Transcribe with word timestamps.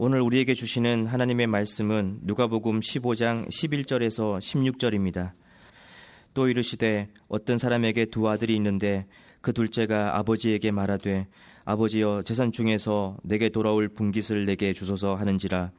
오늘 0.00 0.20
우리에게 0.20 0.54
주시는 0.54 1.06
하나님의 1.06 1.48
말씀은 1.48 2.20
누가복음 2.22 2.78
15장 2.78 3.48
11절에서 3.48 4.38
16절입니다. 4.38 5.32
또 6.34 6.46
이르시되 6.46 7.08
어떤 7.26 7.58
사람에게 7.58 8.04
두 8.04 8.28
아들이 8.28 8.54
있는데 8.54 9.06
그 9.40 9.52
둘째가 9.52 10.16
아버지에게 10.16 10.70
말하되 10.70 11.26
아버지여 11.64 12.22
재산 12.22 12.52
중에서 12.52 13.16
내게 13.24 13.48
돌아올 13.48 13.88
분깃을 13.88 14.46
내게 14.46 14.72
주소서 14.72 15.16
하는지라 15.16 15.72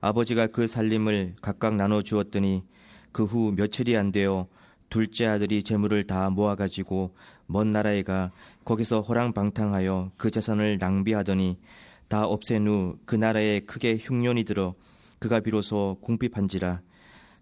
아버지가 0.00 0.46
그 0.46 0.66
살림을 0.66 1.34
각각 1.42 1.76
나눠 1.76 2.00
주었더니 2.00 2.64
그 3.12 3.24
후 3.24 3.52
며칠이 3.54 3.94
안 3.98 4.12
되어 4.12 4.48
둘째 4.88 5.26
아들이 5.26 5.62
재물을 5.62 6.06
다 6.06 6.30
모아 6.30 6.54
가지고 6.54 7.14
먼 7.44 7.72
나라에 7.72 8.02
가 8.02 8.30
거기서 8.64 9.02
호랑방탕하여 9.02 10.12
그 10.16 10.30
재산을 10.30 10.78
낭비하더니 10.78 11.58
다 12.08 12.24
없앤 12.24 12.66
후 12.66 12.98
그 13.06 13.14
나라에 13.16 13.60
크게 13.60 13.98
흉년이 14.00 14.44
들어 14.44 14.74
그가 15.18 15.40
비로소 15.40 15.98
궁핍한지라 16.00 16.80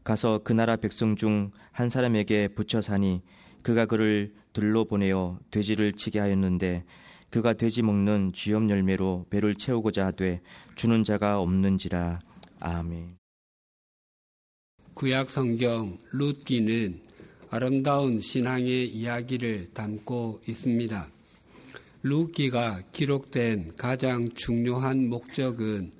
가서 0.04 0.40
그 0.44 0.52
나라 0.52 0.76
백성 0.76 1.16
중 1.16 1.50
한 1.76 1.90
사람에게 1.90 2.48
붙여 2.48 2.80
사니 2.80 3.20
그가 3.62 3.84
그를 3.84 4.32
들로 4.54 4.86
보내어 4.86 5.38
돼지를 5.50 5.92
치게 5.92 6.18
하였는데 6.18 6.84
그가 7.28 7.52
돼지 7.52 7.82
먹는 7.82 8.32
쥐염 8.32 8.70
열매로 8.70 9.26
배를 9.28 9.56
채우고자 9.56 10.06
하되 10.06 10.40
주는 10.74 11.04
자가 11.04 11.38
없는지라 11.38 12.20
아멘. 12.60 13.18
구약 14.94 15.28
성경 15.28 15.98
룻기는 16.12 16.98
아름다운 17.50 18.20
신앙의 18.20 18.88
이야기를 18.88 19.74
담고 19.74 20.40
있습니다. 20.48 21.08
루키가 22.08 22.82
기록된 22.92 23.72
가장 23.76 24.28
중요한 24.34 25.08
목적은 25.08 25.90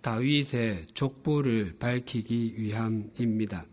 다윗의 0.00 0.86
족보를 0.94 1.74
밝히기 1.80 2.54
위함입니다. 2.56 3.66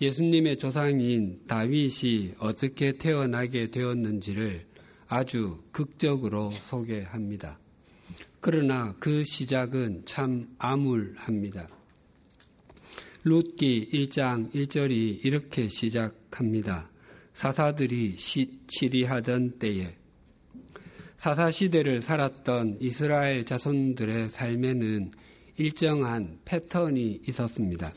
예수님의 0.00 0.58
조상인 0.58 1.40
다윗이 1.48 2.34
어떻게 2.38 2.92
태어나게 2.92 3.66
되었는지를 3.66 4.64
아주 5.08 5.64
극적으로 5.72 6.52
소개합니다. 6.52 7.58
그러나 8.40 8.94
그 9.00 9.24
시작은 9.24 10.02
참 10.04 10.54
암울합니다. 10.60 11.68
룻기 13.24 13.88
1장 13.92 14.52
1절이 14.52 15.24
이렇게 15.24 15.68
시작합니다. 15.68 16.92
사사들이 17.32 18.14
치리하던 18.68 19.58
때에 19.58 19.96
사사시대를 21.22 22.02
살았던 22.02 22.78
이스라엘 22.80 23.44
자손들의 23.44 24.28
삶에는 24.30 25.12
일정한 25.56 26.40
패턴이 26.44 27.20
있었습니다. 27.28 27.94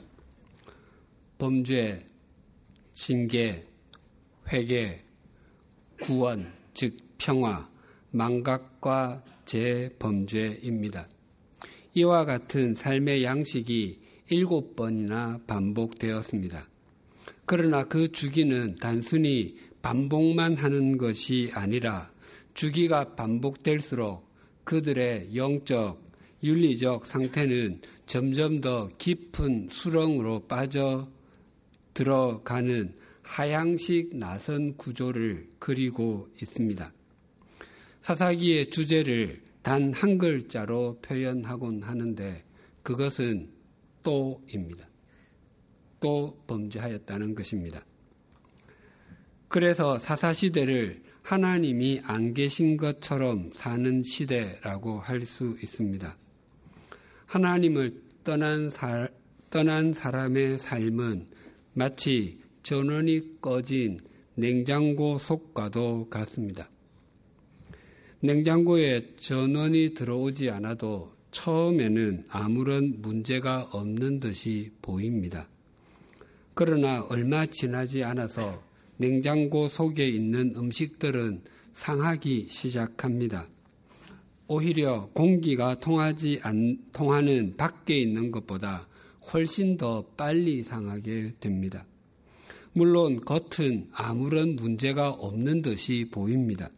범죄, 1.39 2.05
징계, 2.93 3.65
회개, 4.47 5.01
구원, 6.03 6.53
즉 6.75 6.97
평화, 7.17 7.67
망각과 8.11 9.23
재범죄입니다. 9.45 11.09
이와 11.95 12.25
같은 12.25 12.75
삶의 12.75 13.23
양식이 13.23 14.01
일곱 14.29 14.75
번이나 14.75 15.39
반복되었습니다. 15.47 16.69
그러나 17.47 17.85
그 17.85 18.11
주기는 18.11 18.75
단순히 18.75 19.57
반복만 19.81 20.55
하는 20.57 20.99
것이 20.99 21.49
아니라 21.55 22.13
주기가 22.55 23.15
반복될수록 23.15 24.27
그들의 24.63 25.35
영적, 25.35 26.03
윤리적 26.41 27.05
상태는 27.05 27.81
점점 28.07 28.61
더 28.61 28.87
깊은 28.97 29.67
수렁으로 29.69 30.47
빠져 30.47 31.07
들어가는 31.93 32.95
하향식 33.23 34.15
나선 34.17 34.75
구조를 34.77 35.47
그리고 35.59 36.27
있습니다. 36.41 36.91
사사기의 38.01 38.69
주제를 38.69 39.43
단 39.61 39.91
한 39.93 40.17
글자로 40.19 40.99
표현하곤 41.01 41.81
하는데 41.81 42.43
그것은 42.83 43.49
또입니다. 44.03 44.87
또 45.99 46.39
범죄하였다는 46.45 47.33
것입니다. 47.33 47.83
그래서 49.47 49.97
사사시대를 49.97 51.04
하나님이 51.25 52.01
안 52.03 52.35
계신 52.35 52.77
것처럼 52.77 53.49
사는 53.55 54.03
시대라고 54.03 54.99
할 54.99 55.25
수 55.25 55.57
있습니다. 55.59 56.15
하나님을 57.25 57.99
떠난, 58.23 58.69
사, 58.69 59.07
떠난 59.49 59.91
사람의 59.91 60.59
삶은 60.59 61.25
마치 61.73 62.37
전원이 62.61 63.41
꺼진 63.41 64.01
냉장고 64.35 65.17
속과도 65.17 66.09
같습니다. 66.11 66.69
냉장고에 68.19 69.15
전원이 69.15 69.95
들어오지 69.95 70.51
않아도 70.51 71.15
처음에는 71.31 72.25
아무런 72.29 73.01
문제가 73.01 73.63
없는 73.71 74.19
듯이 74.19 74.71
보입니다. 74.83 75.49
그러나 76.53 77.01
얼마 77.09 77.47
지나지 77.47 78.03
않아서 78.03 78.64
냉장고 78.97 79.67
속에 79.67 80.07
있는 80.07 80.53
음식들은 80.55 81.43
상하기 81.73 82.47
시작합니다. 82.49 83.47
오히려 84.47 85.09
공기가 85.13 85.79
통하지 85.79 86.39
않, 86.43 86.77
통하는 86.93 87.55
밖에 87.57 87.97
있는 87.99 88.31
것보다 88.31 88.85
훨씬 89.33 89.75
더 89.75 90.05
빨리 90.15 90.63
상하게 90.63 91.33
됩니다. 91.39 91.85
물론 92.73 93.21
겉은 93.21 93.89
아무런 93.93 94.55
문제가 94.55 95.09
없는 95.09 95.61
듯이 95.61 96.09
보입니다. 96.11 96.69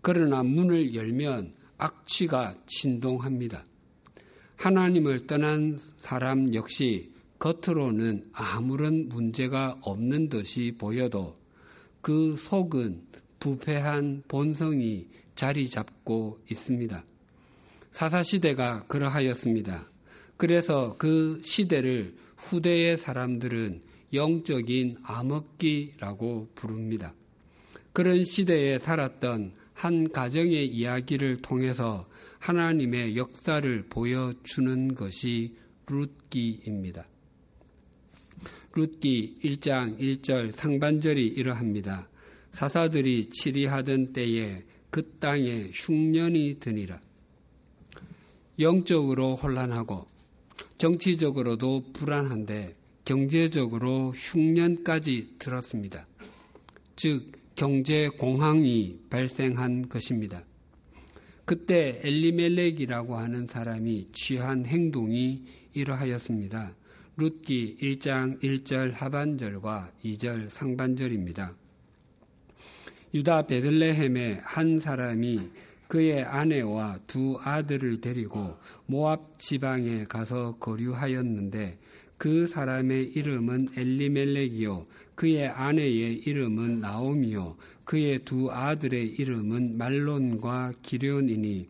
그러나 0.00 0.42
문을 0.42 0.94
열면 0.94 1.52
악취가 1.76 2.54
진동합니다. 2.66 3.64
하나님을 4.56 5.26
떠난 5.26 5.76
사람 5.98 6.54
역시 6.54 7.11
겉으로는 7.42 8.30
아무런 8.32 9.08
문제가 9.08 9.76
없는 9.80 10.28
듯이 10.28 10.76
보여도 10.78 11.34
그 12.00 12.36
속은 12.36 13.02
부패한 13.40 14.22
본성이 14.28 15.08
자리 15.34 15.68
잡고 15.68 16.38
있습니다. 16.48 17.04
사사시대가 17.90 18.84
그러하였습니다. 18.86 19.90
그래서 20.36 20.94
그 20.98 21.40
시대를 21.42 22.14
후대의 22.36 22.96
사람들은 22.96 23.82
영적인 24.14 24.98
암흑기라고 25.02 26.50
부릅니다. 26.54 27.12
그런 27.92 28.24
시대에 28.24 28.78
살았던 28.78 29.54
한 29.74 30.12
가정의 30.12 30.68
이야기를 30.68 31.38
통해서 31.42 32.06
하나님의 32.38 33.16
역사를 33.16 33.84
보여주는 33.88 34.94
것이 34.94 35.54
룻기입니다. 35.88 37.04
룻기 38.74 39.36
1장 39.42 39.98
1절 39.98 40.52
상반절이 40.52 41.26
이러합니다. 41.26 42.08
사사들이 42.52 43.26
치리하던 43.30 44.12
때에 44.12 44.62
그 44.90 45.02
땅에 45.18 45.70
흉년이 45.72 46.58
드니라. 46.60 47.00
영적으로 48.58 49.36
혼란하고 49.36 50.06
정치적으로도 50.78 51.92
불안한데 51.92 52.72
경제적으로 53.04 54.10
흉년까지 54.10 55.34
들었습니다. 55.38 56.06
즉 56.96 57.32
경제 57.54 58.08
공황이 58.08 58.98
발생한 59.10 59.88
것입니다. 59.88 60.42
그때 61.44 62.00
엘리멜렉이라고 62.02 63.16
하는 63.16 63.46
사람이 63.46 64.08
취한 64.12 64.64
행동이 64.64 65.44
이러하였습니다. 65.74 66.74
룻기 67.16 67.76
1장 67.80 68.40
1절 68.42 68.92
하반절과 68.92 69.92
2절 70.02 70.48
상반절입니다. 70.48 71.54
유다 73.14 73.46
베들레헴의 73.46 74.40
한 74.42 74.80
사람이 74.80 75.50
그의 75.88 76.24
아내와 76.24 77.00
두 77.06 77.38
아들을 77.38 78.00
데리고 78.00 78.56
모압 78.86 79.38
지방에 79.38 80.04
가서 80.04 80.56
거류하였는데 80.58 81.78
그 82.16 82.46
사람의 82.46 83.12
이름은 83.12 83.68
엘리멜렉이요 83.76 84.86
그의 85.14 85.48
아내의 85.48 86.22
이름은 86.24 86.80
나옴이요 86.80 87.58
그의 87.84 88.20
두 88.20 88.50
아들의 88.50 89.06
이름은 89.06 89.76
말론과 89.76 90.72
기련이니 90.80 91.68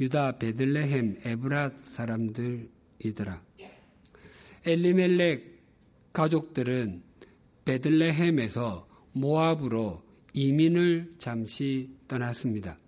유다 0.00 0.38
베들레헴 0.38 1.20
에브랏 1.22 1.74
사람들이더라. 1.78 3.49
엘리멜렉 4.64 5.42
가족들은 6.12 7.02
베들레헴에서 7.64 8.88
모압으로 9.12 10.02
이민을 10.32 11.12
잠시 11.18 11.90
떠났습니다. 12.06 12.78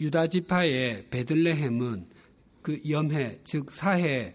유다 0.00 0.26
지파의 0.28 1.06
베들레헴은 1.10 2.06
그 2.60 2.80
염해 2.88 3.40
즉 3.44 3.72
사해 3.72 4.34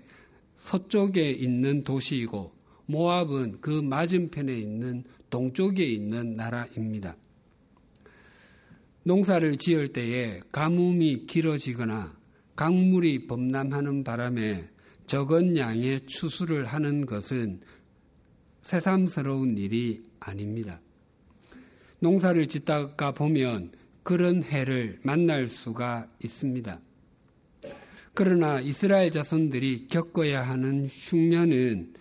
서쪽에 0.55 1.31
있는 1.31 1.83
도시이고 1.83 2.51
모압은 2.85 3.59
그 3.61 3.81
맞은편에 3.81 4.57
있는 4.57 5.03
동쪽에 5.29 5.83
있는 5.83 6.35
나라입니다. 6.35 7.17
농사를 9.03 9.57
지을 9.57 9.89
때에 9.89 10.39
가뭄이 10.51 11.25
길어지거나 11.27 12.17
강물이 12.55 13.27
범람하는 13.27 14.03
바람에 14.03 14.69
적은 15.07 15.57
양의 15.57 16.01
추수를 16.05 16.65
하는 16.65 17.05
것은 17.05 17.61
새삼스러운 18.61 19.57
일이 19.57 20.03
아닙니다. 20.19 20.81
농사를 21.99 22.45
짓다가 22.47 23.13
보면 23.13 23.71
그런 24.03 24.43
해를 24.43 24.99
만날 25.03 25.47
수가 25.47 26.09
있습니다. 26.23 26.79
그러나 28.13 28.59
이스라엘 28.59 29.09
자손들이 29.11 29.87
겪어야 29.87 30.41
하는 30.41 30.87
흉년은 30.87 31.93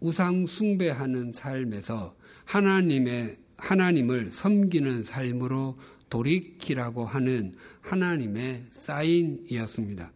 우상 0.00 0.46
숭배하는 0.46 1.32
삶에서 1.32 2.16
하나님의 2.44 3.36
하나님을 3.58 4.30
섬기는 4.30 5.04
삶으로 5.04 5.78
돌이키라고 6.08 7.04
하는 7.04 7.54
하나님의 7.82 8.64
사인이었습니다. 8.70 10.12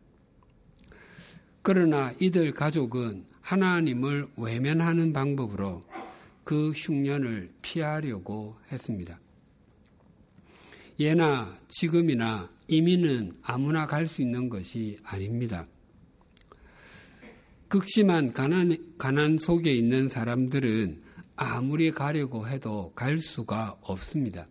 그러나 1.63 2.13
이들 2.19 2.53
가족은 2.53 3.27
하나님을 3.41 4.29
외면하는 4.37 5.13
방법으로 5.13 5.83
그 6.45 6.71
흉년을 6.71 7.51
피하려고 7.63 8.57
했습니다. 8.71 9.19
예나 10.99 11.57
지금이나 11.69 12.51
이민은 12.69 13.39
아무나 13.43 13.87
갈 13.87 14.07
수 14.07 14.23
있는 14.23 14.49
것이 14.49 14.99
아닙니다. 15.03 15.67
극심한 17.69 18.33
가난, 18.33 18.77
가난 18.99 19.39
속에 19.39 19.73
있는 19.73 20.09
사람들은 20.09 21.03
아무리 21.37 21.91
가려고 21.91 22.49
해도 22.49 22.93
갈 22.95 23.19
수가 23.19 23.79
없습니다. 23.81 24.45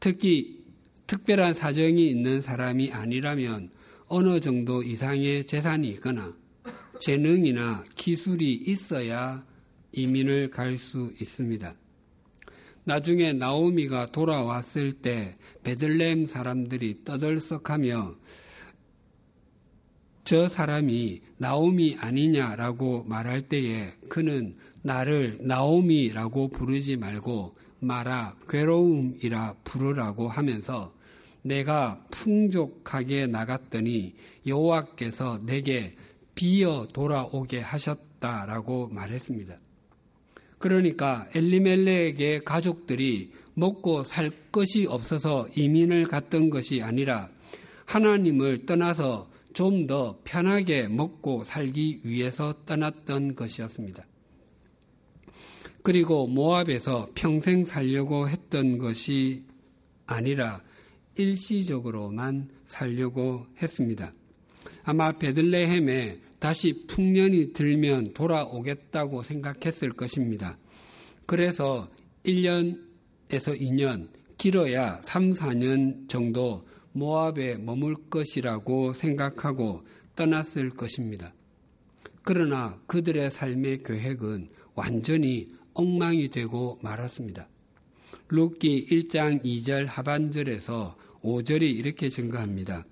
특히 0.00 0.58
특별한 1.06 1.54
사정이 1.54 2.08
있는 2.08 2.40
사람이 2.40 2.92
아니라면 2.92 3.70
어느 4.14 4.40
정도 4.40 4.82
이상의 4.82 5.46
재산이 5.46 5.88
있거나 5.92 6.36
재능이나 7.00 7.82
기술이 7.96 8.52
있어야 8.66 9.42
이민을 9.92 10.50
갈 10.50 10.76
수 10.76 11.14
있습니다. 11.18 11.72
나중에 12.84 13.32
나오미가 13.32 14.12
돌아왔을 14.12 14.92
때 14.92 15.38
베들렘 15.62 16.26
사람들이 16.26 17.04
떠들썩하며 17.04 18.16
저 20.24 20.46
사람이 20.46 21.22
나오미 21.38 21.96
아니냐라고 21.98 23.04
말할 23.04 23.48
때에 23.48 23.92
그는 24.10 24.58
나를 24.82 25.38
나오미라고 25.40 26.48
부르지 26.48 26.98
말고 26.98 27.54
마라 27.80 28.36
괴로움이라 28.46 29.54
부르라고 29.64 30.28
하면서 30.28 30.92
내가 31.42 32.04
풍족하게 32.10 33.26
나갔더니 33.26 34.14
여호와께서 34.46 35.40
내게 35.44 35.96
비어 36.34 36.86
돌아오게 36.92 37.60
하셨다라고 37.60 38.88
말했습니다. 38.88 39.58
그러니까 40.58 41.28
엘리멜렉의 41.34 42.44
가족들이 42.44 43.32
먹고 43.54 44.04
살 44.04 44.30
것이 44.52 44.86
없어서 44.86 45.48
이민을 45.56 46.06
갔던 46.06 46.50
것이 46.50 46.80
아니라 46.82 47.28
하나님을 47.86 48.64
떠나서 48.64 49.32
좀 49.52 49.86
더 49.86 50.18
편하게 50.24 50.88
먹고 50.88 51.44
살기 51.44 52.00
위해서 52.04 52.54
떠났던 52.64 53.34
것이었습니다. 53.34 54.04
그리고 55.82 56.26
모압에서 56.26 57.08
평생 57.14 57.64
살려고 57.64 58.28
했던 58.28 58.78
것이 58.78 59.40
아니라 60.06 60.62
일시적으로만 61.16 62.48
살려고 62.66 63.46
했습니다. 63.60 64.12
아마 64.84 65.12
베들레헴에 65.12 66.20
다시 66.38 66.86
풍년이 66.86 67.52
들면 67.52 68.14
돌아오겠다고 68.14 69.22
생각했을 69.22 69.92
것입니다. 69.92 70.58
그래서 71.26 71.88
1년에서 72.24 73.60
2년, 73.60 74.08
길어야 74.36 75.00
3, 75.02 75.32
4년 75.32 76.08
정도 76.08 76.66
모압에 76.92 77.58
머물 77.58 77.94
것이라고 78.10 78.92
생각하고 78.92 79.82
떠났을 80.16 80.70
것입니다. 80.70 81.32
그러나 82.22 82.78
그들의 82.86 83.30
삶의 83.30 83.82
계획은 83.84 84.48
완전히 84.74 85.48
엉망이 85.74 86.28
되고 86.28 86.78
말았습니다. 86.82 87.48
룻기 88.28 88.86
1장 88.90 89.44
2절 89.44 89.86
하반절에서 89.86 90.96
5절이 91.22 91.62
이렇게 91.62 92.08
증거합니다. 92.08 92.84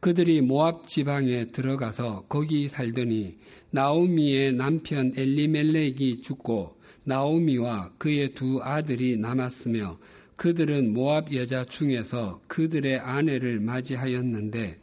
그들이 0.00 0.40
모압 0.40 0.86
지방에 0.86 1.46
들어가서 1.46 2.26
거기 2.28 2.68
살더니 2.68 3.38
나오미의 3.70 4.52
남편 4.52 5.12
엘리멜렉이 5.16 6.20
죽고 6.20 6.76
나오미와 7.04 7.92
그의 7.98 8.34
두 8.34 8.60
아들이 8.62 9.16
남았으며 9.16 9.98
그들은 10.36 10.92
모압 10.92 11.32
여자 11.32 11.64
중에서 11.64 12.40
그들의 12.46 12.98
아내를 12.98 13.60
맞이하였는데 13.60 14.76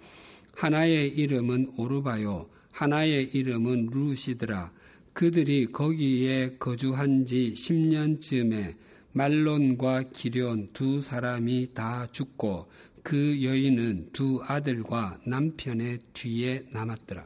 하나의 0.56 1.10
이름은 1.10 1.74
오르바요 1.78 2.50
하나의 2.72 3.30
이름은 3.34 3.90
루시드라 3.92 4.72
그들이 5.14 5.68
거기에 5.72 6.56
거주한 6.58 7.26
지 7.26 7.54
10년쯤에 7.56 8.76
말론과 9.14 10.10
기련 10.14 10.68
두 10.74 11.02
사람이 11.02 11.70
다 11.74 12.06
죽고 12.08 12.68
그 13.04 13.44
여인은 13.44 14.10
두 14.12 14.42
아들과 14.44 15.20
남편의 15.26 16.00
뒤에 16.14 16.66
남았더라. 16.72 17.26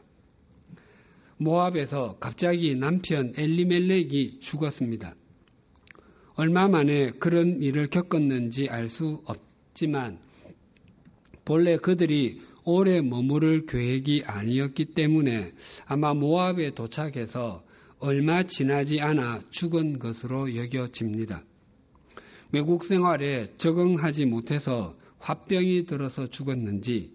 모압에서 1.38 2.16
갑자기 2.18 2.74
남편 2.74 3.32
엘리멜렉이 3.36 4.40
죽었습니다. 4.40 5.14
얼마 6.34 6.68
만에 6.68 7.10
그런 7.12 7.62
일을 7.62 7.88
겪었는지 7.88 8.68
알 8.68 8.88
수 8.88 9.22
없지만 9.24 10.18
본래 11.44 11.76
그들이 11.76 12.42
오래 12.64 13.00
머무를 13.00 13.64
계획이 13.66 14.24
아니었기 14.26 14.86
때문에 14.86 15.52
아마 15.86 16.12
모압에 16.12 16.72
도착해서 16.72 17.64
얼마 17.98 18.42
지나지 18.42 19.00
않아 19.00 19.40
죽은 19.48 19.98
것으로 19.98 20.54
여겨집니다. 20.54 21.42
외국 22.50 22.84
생활에 22.84 23.52
적응하지 23.56 24.26
못해서 24.26 24.96
화병이 25.18 25.86
들어서 25.86 26.26
죽었는지 26.26 27.12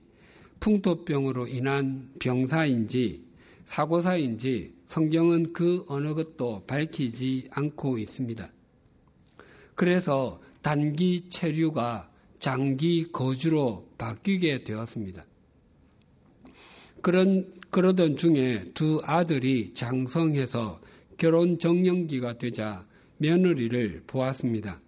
풍토병으로 0.60 1.48
인한 1.48 2.10
병사인지 2.20 3.24
사고사인지 3.66 4.74
성경은 4.88 5.54
그 5.54 5.84
어느 5.88 6.14
것도 6.14 6.64
밝히지 6.68 7.48
않고 7.52 7.98
있습니다. 7.98 8.48
그래서 9.76 10.40
단기 10.62 11.30
체류가 11.30 12.10
장기 12.40 13.12
거주로 13.12 13.88
바뀌게 13.98 14.64
되었습니다. 14.64 15.26
그런, 17.02 17.52
그러던 17.70 18.18
중에 18.18 18.72
두 18.74 19.02
아들이 19.04 19.74
장성해서 19.74 20.80
결혼 21.18 21.58
정년기가 21.58 22.38
되자 22.38 22.86
며느리를 23.18 24.04
보았습니다. 24.06 24.80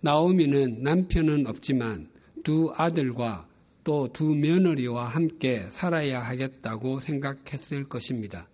나오미는 0.00 0.82
남편은 0.82 1.46
없지만 1.46 2.08
두 2.44 2.72
아들과 2.76 3.48
또 3.84 4.08
두 4.12 4.34
며느리와 4.34 5.08
함께 5.08 5.66
살아야 5.70 6.20
하겠다고 6.20 7.00
생각했을 7.00 7.84
것입니다. 7.84 8.46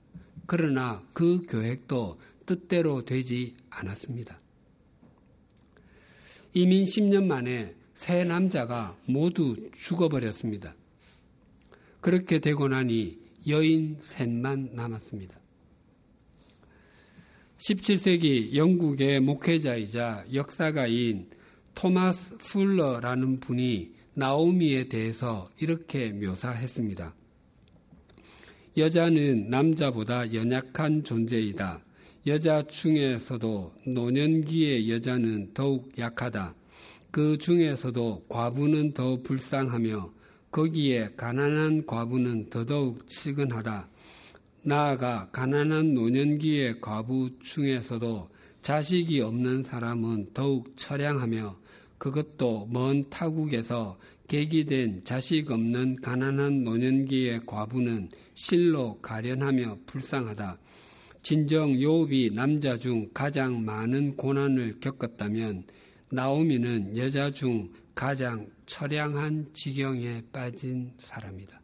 그러나 0.47 1.03
그 1.13 1.43
계획도 1.43 2.21
뜻대로 2.47 3.05
되지 3.05 3.57
않았습니다. 3.69 4.39
이민 6.53 6.85
10년 6.85 7.25
만에 7.25 7.75
세 7.95 8.23
남자가 8.23 8.97
모두 9.07 9.71
죽어버렸습니다. 9.73 10.77
그렇게 12.01 12.39
되고 12.39 12.69
나니 12.69 13.19
여인 13.49 13.99
셋만 14.03 14.71
남았습니다. 14.75 15.37
17세기 17.57 18.55
영국의 18.55 19.19
목회자이자 19.19 20.27
역사가인 20.33 21.34
토마스 21.75 22.39
풀러라는 22.39 23.41
분이 23.41 23.93
나오미에 24.15 24.89
대해서 24.89 25.51
이렇게 25.61 26.13
묘사했습니다. 26.13 27.15
여자는 28.77 29.51
남자보다 29.51 30.33
연약한 30.33 31.05
존재이다. 31.05 31.81
여자 32.27 32.63
중에서도 32.63 33.75
노년기의 33.87 34.91
여자는 34.91 35.53
더욱 35.53 35.97
약하다. 35.99 36.55
그 37.11 37.39
중에서도 37.39 38.25
과부는 38.29 38.95
더 38.95 39.21
불쌍하며 39.23 40.13
거기에 40.51 41.11
가난한 41.17 41.87
과부는 41.87 42.51
더더욱 42.51 43.07
치근하다. 43.07 43.89
나아가 44.63 45.29
가난한 45.31 45.95
노년기의 45.95 46.81
과부 46.81 47.39
중에서도 47.41 48.31
자식이 48.63 49.21
없는 49.21 49.63
사람은 49.63 50.31
더욱 50.33 50.77
처량하며 50.77 51.64
그것도 52.05 52.69
먼 52.71 53.09
타국에서 53.09 53.99
계기된 54.29 55.05
자식 55.05 55.51
없는 55.51 55.97
가난한 56.03 56.63
노년기의 56.63 57.47
과부는 57.47 58.11
실로 58.35 58.99
가련하며 59.01 59.79
불쌍하다. 59.87 60.59
진정 61.23 61.81
요업이 61.81 62.33
남자 62.35 62.77
중 62.77 63.09
가장 63.15 63.65
많은 63.65 64.19
고난을 64.19 64.81
겪었다면 64.81 65.65
나오미는 66.11 66.99
여자 66.99 67.31
중 67.31 67.73
가장 67.95 68.51
처량한 68.67 69.55
지경에 69.55 70.25
빠진 70.31 70.93
사람이다. 70.99 71.59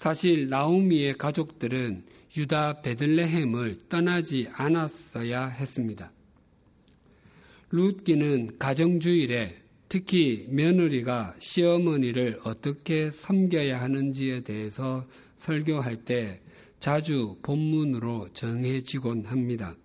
사실 0.00 0.48
나오미의 0.48 1.14
가족들은 1.14 2.06
유다 2.36 2.82
베들레헴을 2.82 3.88
떠나지 3.88 4.48
않았어야 4.52 5.46
했습니다. 5.46 6.10
룻기는 7.72 8.58
가정주일에 8.58 9.56
특히 9.88 10.46
며느리가 10.48 11.36
시어머니를 11.38 12.40
어떻게 12.44 13.10
섬겨야 13.10 13.80
하는지에 13.80 14.40
대해서 14.40 15.06
설교할 15.36 16.04
때 16.04 16.40
자주 16.80 17.36
본문으로 17.42 18.28
정해지곤 18.32 19.26
합니다. 19.26 19.76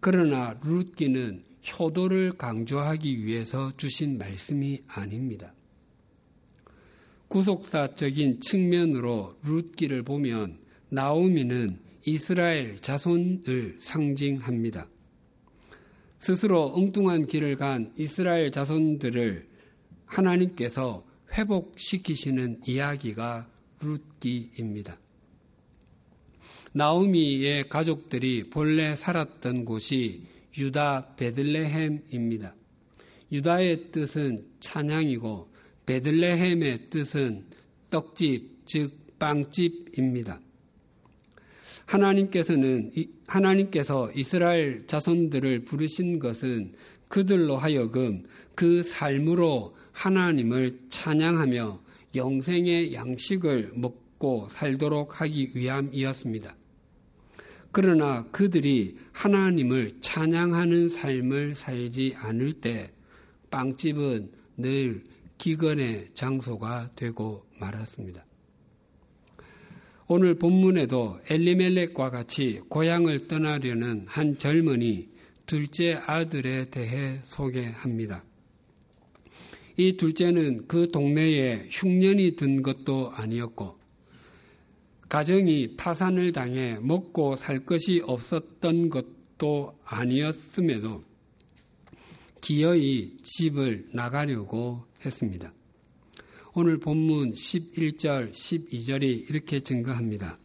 그러나 0.00 0.58
룻기는 0.62 1.42
효도를 1.78 2.32
강조하기 2.32 3.24
위해서 3.24 3.72
주신 3.76 4.18
말씀이 4.18 4.82
아닙니다. 4.88 5.54
구속사적인 7.28 8.40
측면으로 8.40 9.36
룻기를 9.42 10.02
보면 10.02 10.58
나오미는 10.90 11.78
이스라엘 12.04 12.76
자손을 12.76 13.76
상징합니다. 13.78 14.88
스스로 16.22 16.72
엉뚱한 16.76 17.26
길을 17.26 17.56
간 17.56 17.92
이스라엘 17.98 18.52
자손들을 18.52 19.44
하나님께서 20.06 21.04
회복시키시는 21.32 22.60
이야기가 22.64 23.50
룻기입니다. 23.80 24.96
나오미의 26.74 27.68
가족들이 27.68 28.50
본래 28.50 28.94
살았던 28.94 29.64
곳이 29.64 30.22
유다 30.56 31.16
베들레헴입니다. 31.16 32.54
유다의 33.32 33.90
뜻은 33.90 34.46
찬양이고 34.60 35.52
베들레헴의 35.86 36.86
뜻은 36.86 37.46
떡집, 37.90 38.64
즉 38.64 39.18
빵집입니다. 39.18 40.40
하나님께서는 41.86 42.92
하나님께서 43.32 44.10
이스라엘 44.12 44.86
자손들을 44.86 45.64
부르신 45.64 46.18
것은 46.18 46.74
그들로 47.08 47.56
하여금 47.56 48.24
그 48.54 48.82
삶으로 48.82 49.74
하나님을 49.92 50.80
찬양하며 50.88 51.80
영생의 52.14 52.94
양식을 52.94 53.72
먹고 53.74 54.48
살도록 54.50 55.20
하기 55.20 55.52
위함이었습니다. 55.54 56.54
그러나 57.70 58.24
그들이 58.30 58.96
하나님을 59.12 59.92
찬양하는 60.00 60.90
삶을 60.90 61.54
살지 61.54 62.14
않을 62.16 62.52
때 62.54 62.92
빵집은 63.50 64.30
늘 64.58 65.04
기근의 65.38 66.10
장소가 66.14 66.90
되고 66.94 67.46
말았습니다. 67.58 68.24
오늘 70.08 70.34
본문에도 70.34 71.20
엘리멜렉과 71.30 72.10
같이 72.10 72.60
고향을 72.68 73.28
떠나려는 73.28 74.04
한 74.06 74.36
젊은이 74.36 75.08
둘째 75.46 75.98
아들에 76.06 76.70
대해 76.70 77.18
소개합니다. 77.24 78.24
이 79.76 79.96
둘째는 79.96 80.66
그 80.66 80.90
동네에 80.90 81.68
흉년이 81.70 82.36
든 82.36 82.62
것도 82.62 83.10
아니었고 83.12 83.78
가정이 85.08 85.76
파산을 85.76 86.32
당해 86.32 86.78
먹고 86.80 87.36
살 87.36 87.64
것이 87.64 88.02
없었던 88.04 88.88
것도 88.88 89.78
아니었음에도 89.84 91.02
기어이 92.40 93.16
집을 93.18 93.88
나가려고 93.92 94.84
했습니다. 95.04 95.52
오늘 96.54 96.78
본문 96.78 97.32
11절, 97.32 98.30
12절이 98.30 99.30
이렇게 99.30 99.58
증거합니다. 99.60 100.38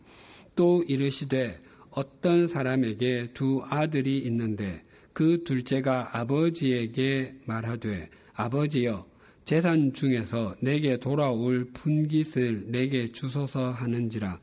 또 0.55 0.81
이르시되 0.87 1.59
어떤 1.89 2.47
사람에게 2.47 3.31
두 3.33 3.61
아들이 3.65 4.19
있는데 4.19 4.85
그 5.11 5.43
둘째가 5.43 6.17
아버지에게 6.17 7.33
말하되 7.45 8.09
아버지여 8.35 9.05
재산 9.43 9.91
중에서 9.91 10.55
내게 10.61 10.95
돌아올 10.95 11.71
분깃을 11.73 12.71
내게 12.71 13.11
주소서 13.11 13.71
하는지라 13.71 14.39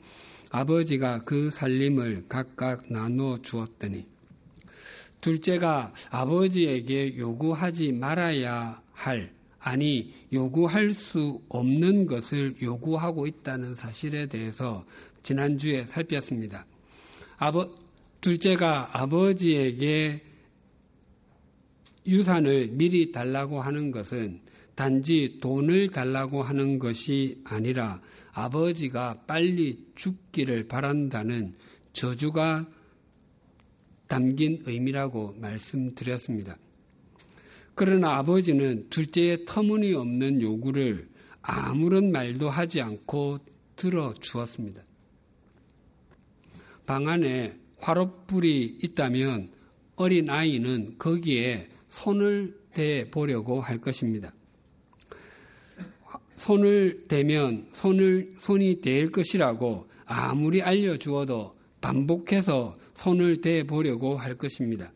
아버지가 0.51 1.25
그 1.25 1.51
살림을 1.51 2.27
각각 2.29 2.93
나누어 2.93 3.41
주었더니 3.41 4.07
둘째가 5.23 5.95
아버지에게 6.11 7.17
요구하지 7.17 7.93
말아야 7.93 8.83
할 8.93 9.33
아니 9.67 10.13
요구할 10.31 10.91
수 10.91 11.41
없는 11.49 12.05
것을 12.05 12.55
요구하고 12.61 13.27
있다는 13.27 13.75
사실에 13.75 14.27
대해서 14.27 14.85
지난주에 15.23 15.85
살폈습니다. 15.85 16.67
아버 17.39 17.71
둘째가 18.21 18.91
아버지에게 18.93 20.23
유산을 22.07 22.73
미리 22.73 23.11
달라고 23.11 23.63
하는 23.63 23.91
것은 23.91 24.43
단지 24.75 25.39
돈을 25.41 25.89
달라고 25.89 26.43
하는 26.43 26.79
것이 26.79 27.41
아니라 27.45 28.03
아버지가 28.33 29.23
빨리 29.27 29.87
죽기를 29.95 30.67
바란다는 30.67 31.55
저주가 31.95 32.69
담긴 34.09 34.63
의미라고 34.67 35.37
말씀드렸습니다. 35.39 36.59
그러나 37.75 38.17
아버지는 38.17 38.89
둘째의 38.89 39.45
터무니없는 39.47 40.41
요구를 40.41 41.09
아무런 41.43 42.13
말도 42.13 42.49
하지 42.49 42.81
않고 42.81 43.39
들어 43.77 44.15
주었습니다. 44.15 44.83
방 46.87 47.09
안에 47.09 47.59
화롯불이 47.79 48.79
있다면 48.83 49.51
어린 49.97 50.31
아이는 50.31 50.97
거기에 50.99 51.69
손을 51.89 52.59
대 52.73 53.11
보려고 53.11 53.61
할 53.61 53.79
것입니다. 53.79 54.33
손을 56.37 57.07
대면 57.09 57.67
손을 57.73 58.33
손이 58.39 58.81
될 58.81 59.11
것이라고 59.11 59.89
아무리 60.05 60.63
알려주어도 60.63 61.57
반복해서 61.81 62.77
손을 62.95 63.41
대 63.41 63.65
보려고 63.65 64.17
할 64.17 64.37
것입니다. 64.37 64.93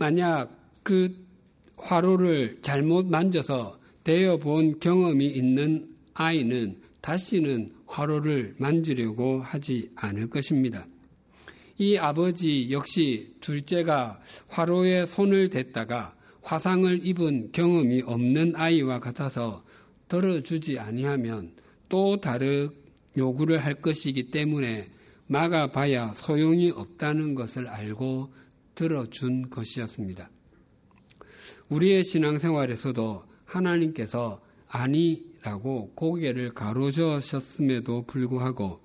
만약 0.00 0.50
그 0.82 1.14
화로를 1.76 2.60
잘못 2.62 3.04
만져서 3.06 3.78
대어 4.02 4.38
본 4.38 4.80
경험이 4.80 5.26
있는 5.26 5.90
아이는 6.14 6.78
다시는 7.02 7.74
화로를 7.86 8.54
만지려고 8.56 9.42
하지 9.42 9.90
않을 9.96 10.30
것입니다. 10.30 10.86
이 11.76 11.98
아버지 11.98 12.70
역시 12.70 13.34
둘째가 13.42 14.22
화로에 14.48 15.04
손을 15.04 15.50
댔다가 15.50 16.14
화상을 16.40 17.06
입은 17.06 17.52
경험이 17.52 18.00
없는 18.00 18.56
아이와 18.56 19.00
같아서 19.00 19.60
들어주지 20.08 20.78
아니하면 20.78 21.52
또 21.90 22.18
다른 22.18 22.70
요구를 23.18 23.62
할 23.62 23.74
것이기 23.74 24.30
때문에 24.30 24.88
막아봐야 25.26 26.14
소용이 26.14 26.70
없다는 26.70 27.34
것을 27.34 27.68
알고 27.68 28.40
들어준 28.80 29.50
것이었습니다. 29.50 30.26
우리의 31.68 32.02
신앙생활에서도 32.02 33.24
하나님께서 33.44 34.40
아니라고 34.68 35.92
고개를 35.94 36.54
가로저셨음에도 36.54 38.06
불구하고 38.06 38.80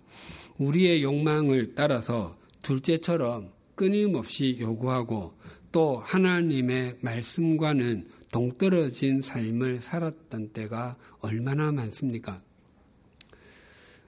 우리의 0.58 1.02
욕망을 1.02 1.76
따라서 1.76 2.38
둘째처럼 2.62 3.54
끊임없이 3.76 4.58
요구하고 4.60 5.34
또 5.72 5.98
하나님의 6.00 6.98
말씀과는 7.00 8.10
동떨어진 8.34 9.22
삶을 9.22 9.80
살았던 9.82 10.50
때가 10.50 10.98
얼마나 11.22 11.72
많습니까? 11.72 12.42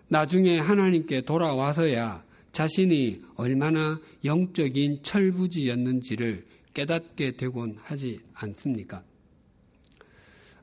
나중에 0.10 0.60
하나님께 0.60 1.22
돌아와서야 1.22 2.27
자신이 2.58 3.22
얼마나 3.36 4.02
영적인 4.26 5.04
철부지였는지를 5.04 6.44
깨닫게 6.74 7.34
되곤 7.34 7.78
하지 7.80 8.20
않습니까? 8.34 9.04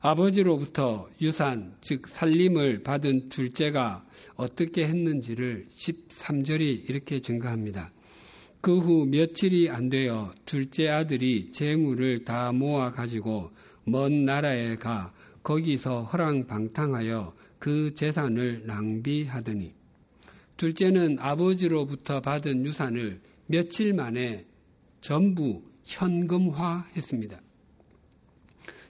아버지로부터 0.01 1.07
유산, 1.21 1.73
즉 1.79 2.09
살림을 2.09 2.83
받은 2.83 3.29
둘째가 3.29 4.05
어떻게 4.35 4.85
했는지를 4.89 5.67
13절이 5.69 6.89
이렇게 6.89 7.21
증가합니다. 7.21 7.93
그 8.59 8.77
후 8.77 9.05
며칠이 9.05 9.69
안 9.69 9.87
되어 9.87 10.33
둘째 10.43 10.89
아들이 10.89 11.49
재물을 11.51 12.25
다 12.25 12.51
모아 12.51 12.91
가지고 12.91 13.51
먼 13.85 14.25
나라에 14.25 14.75
가 14.75 15.13
거기서 15.43 16.03
허랑방탕하여 16.03 17.33
그 17.57 17.93
재산을 17.93 18.63
낭비하더니 18.65 19.84
둘째는 20.57 21.17
아버지로부터 21.19 22.21
받은 22.21 22.65
유산을 22.65 23.21
며칠 23.47 23.93
만에 23.93 24.45
전부 25.01 25.63
현금화했습니다. 25.83 27.41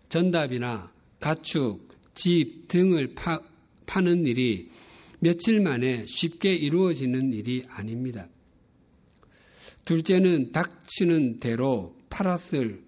전답이나 0.10 0.92
가축, 1.20 1.90
집 2.14 2.68
등을 2.68 3.16
파, 3.16 3.42
파는 3.86 4.26
일이 4.26 4.70
며칠 5.20 5.60
만에 5.60 6.06
쉽게 6.06 6.54
이루어지는 6.54 7.34
일이 7.34 7.64
아닙니다. 7.68 8.30
둘째는 9.84 10.52
닥치는 10.52 11.40
대로 11.40 11.96
팔았을 12.10 12.84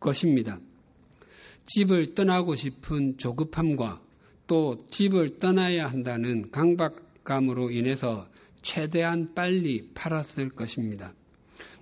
것입니다. 0.00 0.58
집을 1.66 2.14
떠나고 2.14 2.54
싶은 2.54 3.16
조급함과 3.18 4.01
또 4.52 4.76
집을 4.90 5.38
떠나야 5.38 5.86
한다는 5.86 6.50
강박감으로 6.50 7.70
인해서 7.70 8.28
최대한 8.60 9.32
빨리 9.34 9.88
팔았을 9.94 10.50
것입니다. 10.50 11.14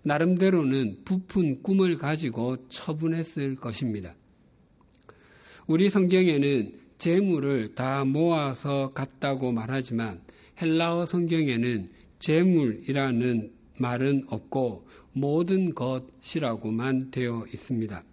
나름대로는 0.05 0.99
부푼 1.05 1.65
꿈을 1.65 1.99
가지고 1.99 2.69
처분했을 2.69 3.57
것입니다. 3.57 4.15
우리 5.67 5.91
성경에는 5.91 6.79
재물을 6.99 7.75
다 7.75 8.05
모아서 8.05 8.93
갔다고 8.95 9.50
말하지만 9.50 10.21
헬라어 10.62 11.07
성경에는 11.07 11.91
재물이라는 12.21 13.53
말은 13.79 14.27
없고 14.29 14.87
모든 15.12 15.75
것이라고만 15.75 17.11
되어 17.11 17.47
있습니다. 17.53 18.05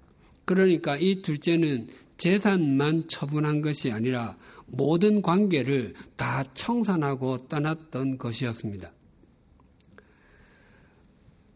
그러니까 0.46 0.98
이 0.98 1.22
둘째는 1.22 1.90
재산만 2.18 3.08
처분한 3.08 3.62
것이 3.62 3.92
아니라 3.92 4.38
모든 4.66 5.22
관계를 5.22 5.94
다 6.16 6.44
청산하고 6.54 7.48
떠났던 7.48 8.18
것이었습니다. 8.18 8.92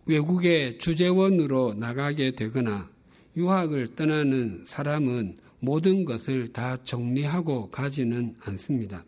외국에 0.05 0.77
주재원으로 0.77 1.75
나가게 1.75 2.31
되거나 2.35 2.89
유학을 3.37 3.95
떠나는 3.95 4.63
사람은 4.67 5.37
모든 5.59 6.05
것을 6.05 6.51
다 6.51 6.77
정리하고 6.83 7.69
가지는 7.69 8.35
않습니다. 8.41 9.05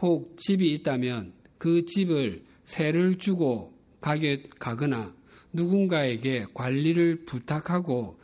혹 0.00 0.36
집이 0.36 0.72
있다면 0.74 1.32
그 1.58 1.84
집을 1.84 2.42
세를 2.64 3.18
주고 3.18 3.74
가게 4.00 4.42
가거나 4.58 5.14
누군가에게 5.52 6.46
관리를 6.54 7.24
부탁하고 7.24 8.17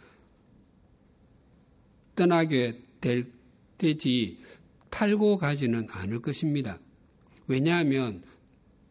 떠나게 2.14 2.83
될, 3.00 3.26
되지 3.78 4.38
팔고 4.90 5.38
가지는 5.38 5.87
않을 5.90 6.21
것입니다. 6.21 6.76
왜냐하면 7.47 8.23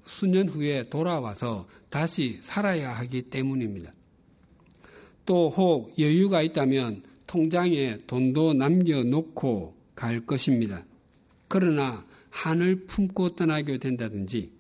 수년 0.04 0.50
후에 0.50 0.84
돌아와서 0.90 1.66
다시 1.90 2.40
살아야 2.42 2.92
하기 2.92 3.24
때문입니다. 3.24 3.92
또 5.26 5.50
혹 5.50 5.98
여유가 5.98 6.42
있다면 6.42 7.04
통장에 7.28 8.00
돈도 8.06 8.54
남겨놓고 8.54 9.76
갈 9.96 10.26
것입니다. 10.26 10.86
그러나 11.48 12.06
한을 12.30 12.86
품고 12.88 13.36
떠나게 13.36 13.78
된다든지 13.78 14.52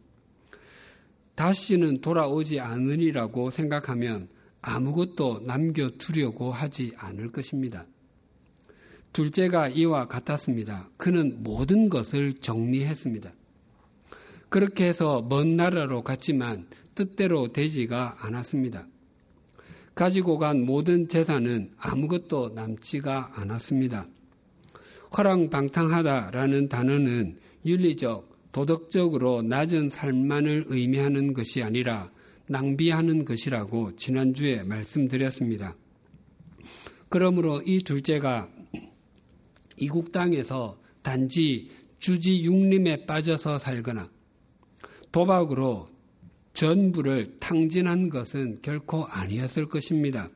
다시는 1.35 2.01
돌아오지 2.01 2.59
않으리라고 2.59 3.49
생각하면 3.49 4.29
아무것도 4.61 5.41
남겨두려고 5.45 6.51
하지 6.51 6.93
않을 6.97 7.29
것입니다. 7.29 7.85
둘째가 9.13 9.69
이와 9.69 10.07
같았습니다. 10.07 10.89
그는 10.97 11.43
모든 11.43 11.87
것을 11.87 12.33
정리했습니다. 12.33 13.31
그렇게 14.49 14.85
해서 14.85 15.21
먼 15.21 15.55
나라로 15.55 16.03
갔지만 16.03 16.67
뜻대로 16.95 17.53
되지가 17.53 18.17
않았습니다. 18.19 18.87
가지고 19.95 20.39
간 20.39 20.65
모든 20.65 21.07
재산은 21.07 21.71
아무것도 21.77 22.49
남지가 22.55 23.33
않았습니다. 23.35 24.07
허랑방탕하다라는 25.15 26.69
단어는 26.69 27.37
윤리적, 27.65 28.51
도덕적으로 28.51 29.43
낮은 29.43 29.91
삶만을 29.91 30.65
의미하는 30.67 31.33
것이 31.33 31.61
아니라 31.61 32.11
낭비하는 32.47 33.25
것이라고 33.25 33.95
지난주에 33.95 34.63
말씀드렸습니다. 34.63 35.75
그러므로 37.09 37.61
이 37.63 37.83
둘째가 37.83 38.49
이국 39.77 40.11
땅에서 40.11 40.79
단지 41.01 41.69
주지 41.99 42.43
육림에 42.43 43.05
빠져서 43.05 43.59
살거나 43.59 44.09
도박으로 45.11 45.87
전부를 46.53 47.37
탕진한 47.39 48.09
것은 48.09 48.59
결코 48.61 49.05
아니었을 49.05 49.65
것입니다. 49.67 50.29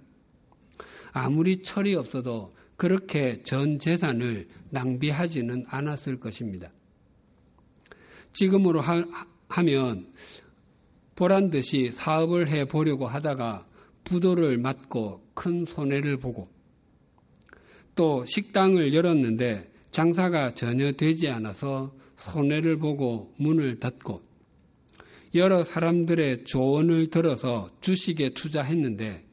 아무리 1.11 1.61
철이 1.61 1.95
없어도 1.95 2.55
그렇게 2.75 3.41
전 3.43 3.79
재산을 3.79 4.45
낭비하지는 4.69 5.65
않았을 5.67 6.19
것입니다. 6.19 6.71
지금으로 8.33 8.81
하, 8.81 9.63
면 9.63 10.07
보란 11.15 11.49
듯이 11.49 11.91
사업을 11.91 12.49
해 12.49 12.65
보려고 12.65 13.07
하다가 13.07 13.67
부도를 14.03 14.59
맞고 14.59 15.25
큰 15.33 15.65
손해를 15.65 16.17
보고 16.17 16.49
또 17.97 18.23
식당을 18.25 18.93
열었는데 18.93 19.69
장사가 19.91 20.53
전혀 20.53 20.91
되지 20.91 21.29
않아서 21.29 21.93
손해를 22.15 22.77
보고 22.77 23.33
문을 23.37 23.79
닫고 23.79 24.21
여러 25.33 25.63
사람들의 25.63 26.45
조언을 26.45 27.07
들어서 27.07 27.69
주식에 27.81 28.29
투자했는데 28.29 29.25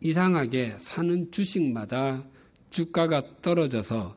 이상하게 0.00 0.74
사는 0.78 1.30
주식마다 1.30 2.26
주가가 2.70 3.40
떨어져서 3.40 4.16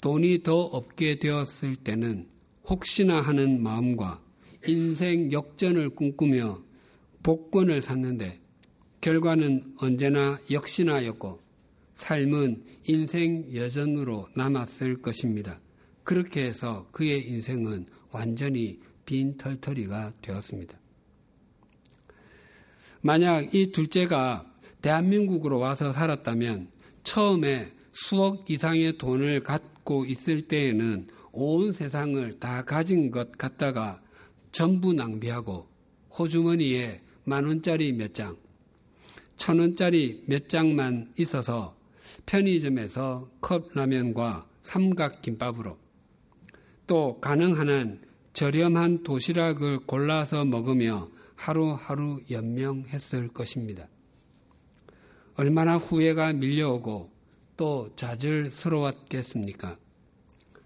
돈이 0.00 0.42
더 0.42 0.58
없게 0.60 1.20
되었을 1.20 1.76
때는 1.76 2.26
혹시나 2.68 3.20
하는 3.20 3.62
마음과 3.62 4.20
인생 4.66 5.30
역전을 5.30 5.90
꿈꾸며 5.90 6.62
복권을 7.22 7.80
샀는데 7.80 8.40
결과는 9.00 9.76
언제나 9.78 10.38
역시나였고 10.50 11.48
삶은 11.94 12.64
인생 12.88 13.54
여전으로 13.54 14.28
남았을 14.34 15.02
것입니다. 15.02 15.60
그렇게 16.04 16.44
해서 16.44 16.88
그의 16.90 17.28
인생은 17.28 17.86
완전히 18.10 18.80
빈 19.04 19.36
털터리가 19.36 20.14
되었습니다. 20.22 20.78
만약 23.02 23.54
이 23.54 23.70
둘째가 23.70 24.50
대한민국으로 24.80 25.58
와서 25.58 25.92
살았다면 25.92 26.68
처음에 27.02 27.72
수억 27.92 28.50
이상의 28.50 28.96
돈을 28.96 29.42
갖고 29.42 30.04
있을 30.06 30.42
때에는 30.42 31.08
온 31.32 31.72
세상을 31.72 32.38
다 32.40 32.64
가진 32.64 33.10
것 33.10 33.32
같다가 33.32 34.00
전부 34.50 34.94
낭비하고 34.94 35.66
호주머니에 36.18 37.02
만 37.24 37.44
원짜리 37.44 37.92
몇 37.92 38.14
장, 38.14 38.36
천 39.36 39.58
원짜리 39.58 40.24
몇 40.26 40.48
장만 40.48 41.12
있어서 41.18 41.77
편의점에서 42.28 43.30
컵라면과 43.40 44.46
삼각김밥으로 44.60 45.78
또 46.86 47.18
가능한 47.20 47.70
한 47.70 48.02
저렴한 48.34 49.02
도시락을 49.02 49.86
골라서 49.86 50.44
먹으며 50.44 51.10
하루하루 51.36 52.20
연명했을 52.30 53.28
것입니다. 53.28 53.88
얼마나 55.36 55.76
후회가 55.76 56.34
밀려오고 56.34 57.10
또 57.56 57.88
좌절스러웠겠습니까? 57.96 59.78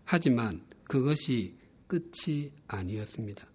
하지만 0.05 0.64
그것이 0.85 1.57
끝이 1.87 2.51
아니었습니다. 2.66 3.46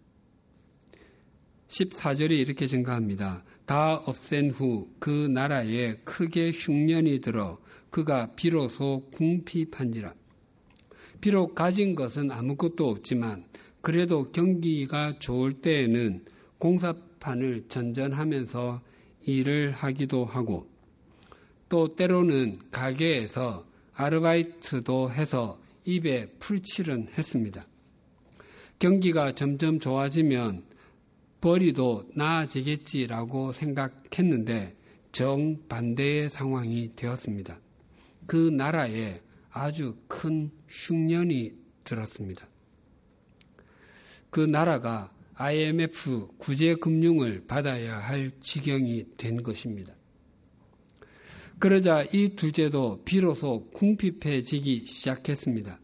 14절이 1.68 2.32
이렇게 2.32 2.68
증가합니다. 2.68 3.44
다 3.68 3.96
없앤 4.06 4.50
후 4.50 4.88
그 4.98 5.28
나라에 5.28 5.98
크게 6.06 6.52
흉년이 6.52 7.20
들어 7.20 7.60
그가 7.90 8.34
비로소 8.36 9.04
궁핍한지라. 9.12 10.14
비록 11.20 11.54
가진 11.54 11.94
것은 11.94 12.32
아무것도 12.32 12.90
없지만 12.90 13.46
그래도 13.82 14.32
경기가 14.32 15.20
좋을 15.20 15.54
때에는 15.54 16.24
공사판을 16.60 17.66
전전하면서 17.68 18.82
일을 19.26 19.74
하기도 19.74 20.24
하고 20.24 20.70
또 21.68 21.94
때로는 21.94 22.60
가게에서 22.72 23.66
아르바이트도 23.94 25.12
해서 25.12 25.60
입에 25.84 26.28
풀칠은 26.40 27.10
했습니다. 27.18 27.66
경기가 28.80 29.34
점점 29.34 29.80
좋아지면 29.80 30.64
벌이도 31.42 32.10
나아지겠지라고 32.16 33.52
생각했는데 33.52 34.76
정반대의 35.12 36.30
상황이 36.30 36.92
되었습니다. 36.96 37.60
그 38.26 38.50
나라에 38.50 39.22
아주 39.50 39.96
큰 40.08 40.52
흉년이 40.68 41.54
들었습니다. 41.84 42.48
그 44.30 44.42
나라가 44.42 45.12
IMF 45.36 46.28
구제금융을 46.38 47.46
받아야 47.48 47.98
할 47.98 48.32
지경이 48.40 49.06
된 49.18 49.42
것입니다. 49.42 49.94
그러자 51.60 52.04
이 52.12 52.36
둘째도 52.36 53.04
비로소 53.04 53.68
궁핍해지기 53.74 54.86
시작했습니다. 54.86 55.80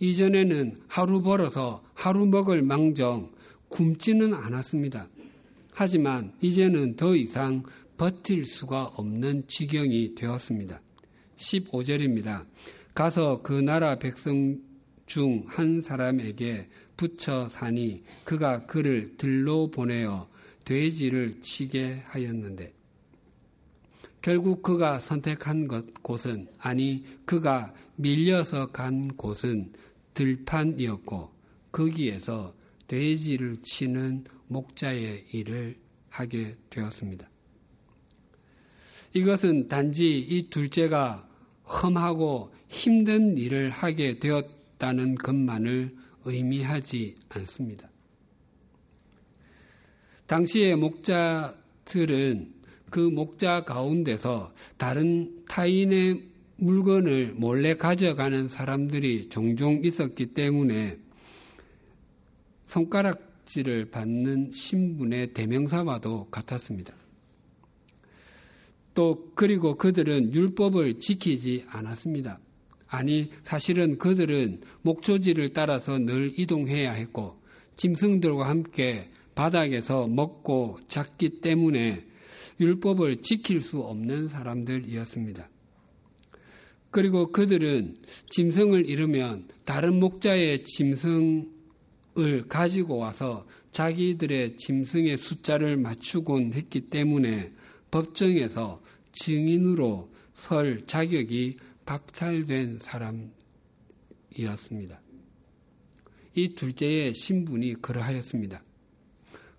이전에는 0.00 0.82
하루 0.88 1.22
벌어서 1.22 1.82
하루 1.94 2.26
먹을 2.26 2.62
망정 2.62 3.33
굶지는 3.74 4.32
않았습니다. 4.32 5.08
하지만 5.72 6.32
이제는 6.40 6.94
더 6.94 7.16
이상 7.16 7.64
버틸 7.96 8.44
수가 8.44 8.84
없는 8.84 9.48
지경이 9.48 10.14
되었습니다. 10.14 10.80
15절입니다. 11.34 12.46
가서 12.94 13.42
그 13.42 13.52
나라 13.52 13.98
백성 13.98 14.60
중 15.06 15.42
한 15.48 15.80
사람에게 15.82 16.68
붙여 16.96 17.48
사니 17.48 18.04
그가 18.22 18.64
그를 18.66 19.16
들로 19.16 19.68
보내어 19.72 20.28
돼지를 20.64 21.40
치게 21.40 22.02
하였는데 22.06 22.72
결국 24.22 24.62
그가 24.62 25.00
선택한 25.00 25.66
것 25.66 25.92
곳은 26.00 26.46
아니 26.58 27.04
그가 27.26 27.74
밀려서 27.96 28.66
간 28.66 29.08
곳은 29.16 29.72
들판이었고 30.14 31.32
거기에서 31.72 32.54
돼지를 32.86 33.56
치는 33.62 34.24
목자의 34.48 35.26
일을 35.32 35.76
하게 36.08 36.56
되었습니다. 36.70 37.28
이것은 39.14 39.68
단지 39.68 40.18
이 40.18 40.48
둘째가 40.50 41.28
험하고 41.64 42.52
힘든 42.68 43.38
일을 43.38 43.70
하게 43.70 44.18
되었다는 44.18 45.14
것만을 45.14 45.96
의미하지 46.24 47.16
않습니다. 47.28 47.88
당시의 50.26 50.76
목자들은 50.76 52.52
그 52.90 53.00
목자 53.00 53.64
가운데서 53.64 54.52
다른 54.76 55.44
타인의 55.48 56.28
물건을 56.56 57.34
몰래 57.36 57.74
가져가는 57.74 58.48
사람들이 58.48 59.28
종종 59.28 59.84
있었기 59.84 60.26
때문에 60.26 60.98
손가락질을 62.74 63.90
받는 63.90 64.50
신분의 64.50 65.32
대명사와도 65.32 66.26
같았습니다. 66.30 66.92
또 68.94 69.30
그리고 69.34 69.76
그들은 69.76 70.34
율법을 70.34 70.98
지키지 70.98 71.64
않았습니다. 71.68 72.38
아니 72.88 73.30
사실은 73.42 73.98
그들은 73.98 74.60
목초지를 74.82 75.50
따라서 75.50 75.98
늘 75.98 76.32
이동해야 76.38 76.92
했고 76.92 77.40
짐승들과 77.76 78.48
함께 78.48 79.10
바닥에서 79.34 80.06
먹고 80.06 80.78
잤기 80.88 81.40
때문에 81.40 82.04
율법을 82.60 83.22
지킬 83.22 83.60
수 83.60 83.80
없는 83.80 84.28
사람들이었습니다. 84.28 85.48
그리고 86.90 87.32
그들은 87.32 87.96
짐승을 88.26 88.86
잃으면 88.86 89.48
다른 89.64 89.98
목자의 89.98 90.62
짐승 90.62 91.53
을 92.16 92.46
가지고 92.46 92.98
와서 92.98 93.44
자기들의 93.72 94.56
짐승의 94.56 95.16
숫자를 95.16 95.76
맞추곤 95.76 96.52
했기 96.52 96.82
때문에 96.82 97.52
법정에서 97.90 98.80
증인으로 99.10 100.12
설 100.32 100.86
자격이 100.86 101.56
박탈된 101.84 102.78
사람이었습니다. 104.30 105.00
이 106.36 106.54
둘째의 106.54 107.14
신분이 107.14 107.82
그러하였습니다. 107.82 108.62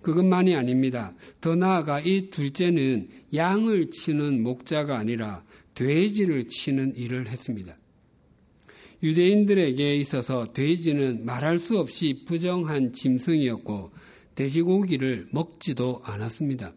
그것만이 0.01 0.55
아닙니다. 0.55 1.13
더 1.41 1.55
나아가 1.55 1.99
이 1.99 2.29
둘째는 2.29 3.09
양을 3.33 3.89
치는 3.89 4.43
목자가 4.43 4.97
아니라 4.97 5.41
돼지를 5.73 6.47
치는 6.47 6.95
일을 6.95 7.27
했습니다. 7.27 7.75
유대인들에게 9.05 9.97
있어서 9.97 10.45
돼지는 10.51 11.25
말할 11.25 11.59
수 11.59 11.77
없이 11.77 12.23
부정한 12.25 12.91
짐승이었고 12.91 13.91
돼지고기를 14.33 15.27
먹지도 15.31 16.01
않았습니다. 16.03 16.73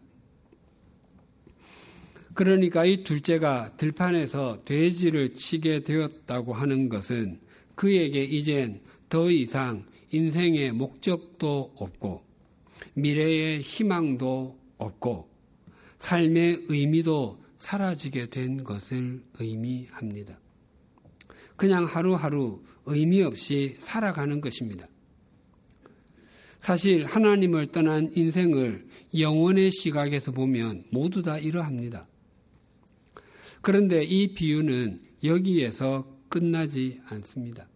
그러니까 2.35 2.85
이 2.85 3.03
둘째가 3.03 3.75
들판에서 3.77 4.61
돼지를 4.63 5.33
치게 5.33 5.81
되었다고 5.81 6.53
하는 6.53 6.87
것은 6.87 7.39
그에게 7.73 8.23
이젠 8.23 8.79
더 9.09 9.31
이상 9.31 9.83
인생의 10.11 10.73
목적도 10.73 11.73
없고 11.77 12.23
미래의 12.93 13.61
희망도 13.61 14.55
없고 14.77 15.27
삶의 15.97 16.65
의미도 16.67 17.37
사라지게 17.57 18.29
된 18.29 18.63
것을 18.63 19.23
의미합니다. 19.39 20.37
그냥 21.59 21.83
하루하루 21.83 22.63
의미 22.85 23.21
없이 23.21 23.75
살아가는 23.79 24.39
것입니다. 24.39 24.87
사실 26.59 27.03
하나님을 27.03 27.67
떠난 27.67 28.09
인생을 28.15 28.87
영원의 29.17 29.69
시각에서 29.71 30.31
보면 30.31 30.85
모두 30.89 31.21
다 31.21 31.37
이러합니다. 31.37 32.07
그런데 33.61 34.05
이 34.05 34.33
비유는 34.33 35.01
여기에서 35.25 36.07
끝나지 36.29 37.01
않습니다. 37.07 37.67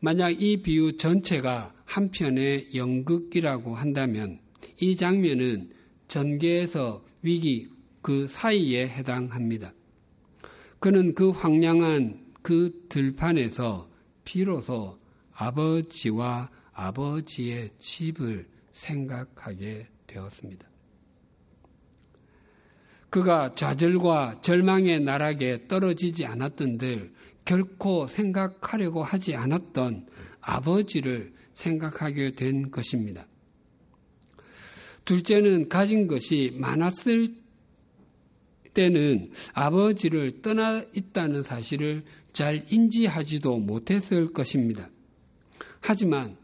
만약 0.00 0.42
이 0.42 0.60
비유 0.60 0.98
전체가 0.98 1.72
한편의 1.86 2.74
연극이라고 2.74 3.74
한다면 3.74 4.38
이 4.78 4.96
장면은 4.96 5.70
전개에서 6.08 7.06
위기 7.22 7.68
그 8.02 8.26
사이에 8.28 8.86
해당합니다. 8.86 9.72
그는 10.78 11.14
그 11.14 11.30
황량한 11.30 12.29
그 12.42 12.86
들판에서 12.88 13.88
비로소 14.24 14.98
아버지와 15.32 16.50
아버지의 16.72 17.70
집을 17.78 18.48
생각하게 18.72 19.88
되었습니다. 20.06 20.68
그가 23.10 23.54
좌절과 23.54 24.40
절망의 24.40 25.00
나락에 25.00 25.66
떨어지지 25.66 26.26
않았던들 26.26 27.12
결코 27.44 28.06
생각하려고 28.06 29.02
하지 29.02 29.34
않았던 29.34 30.06
아버지를 30.40 31.32
생각하게 31.54 32.32
된 32.32 32.70
것입니다. 32.70 33.26
둘째는 35.04 35.68
가진 35.68 36.06
것이 36.06 36.52
많았을 36.54 37.39
때는 38.74 39.30
아버지를 39.54 40.42
떠나 40.42 40.82
있다는 40.94 41.42
사실을 41.42 42.04
잘 42.32 42.64
인지하지도 42.70 43.58
못했을 43.58 44.32
것입니다. 44.32 44.88
하지만 45.80 46.36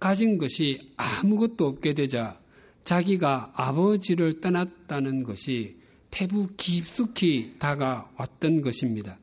가진 0.00 0.38
것이 0.38 0.84
아무것도 0.96 1.66
없게 1.66 1.94
되자 1.94 2.40
자기가 2.84 3.52
아버지를 3.54 4.40
떠났다는 4.40 5.22
것이 5.22 5.76
태부 6.10 6.48
깊숙이 6.56 7.54
다가왔던 7.58 8.62
것입니다. 8.62 9.18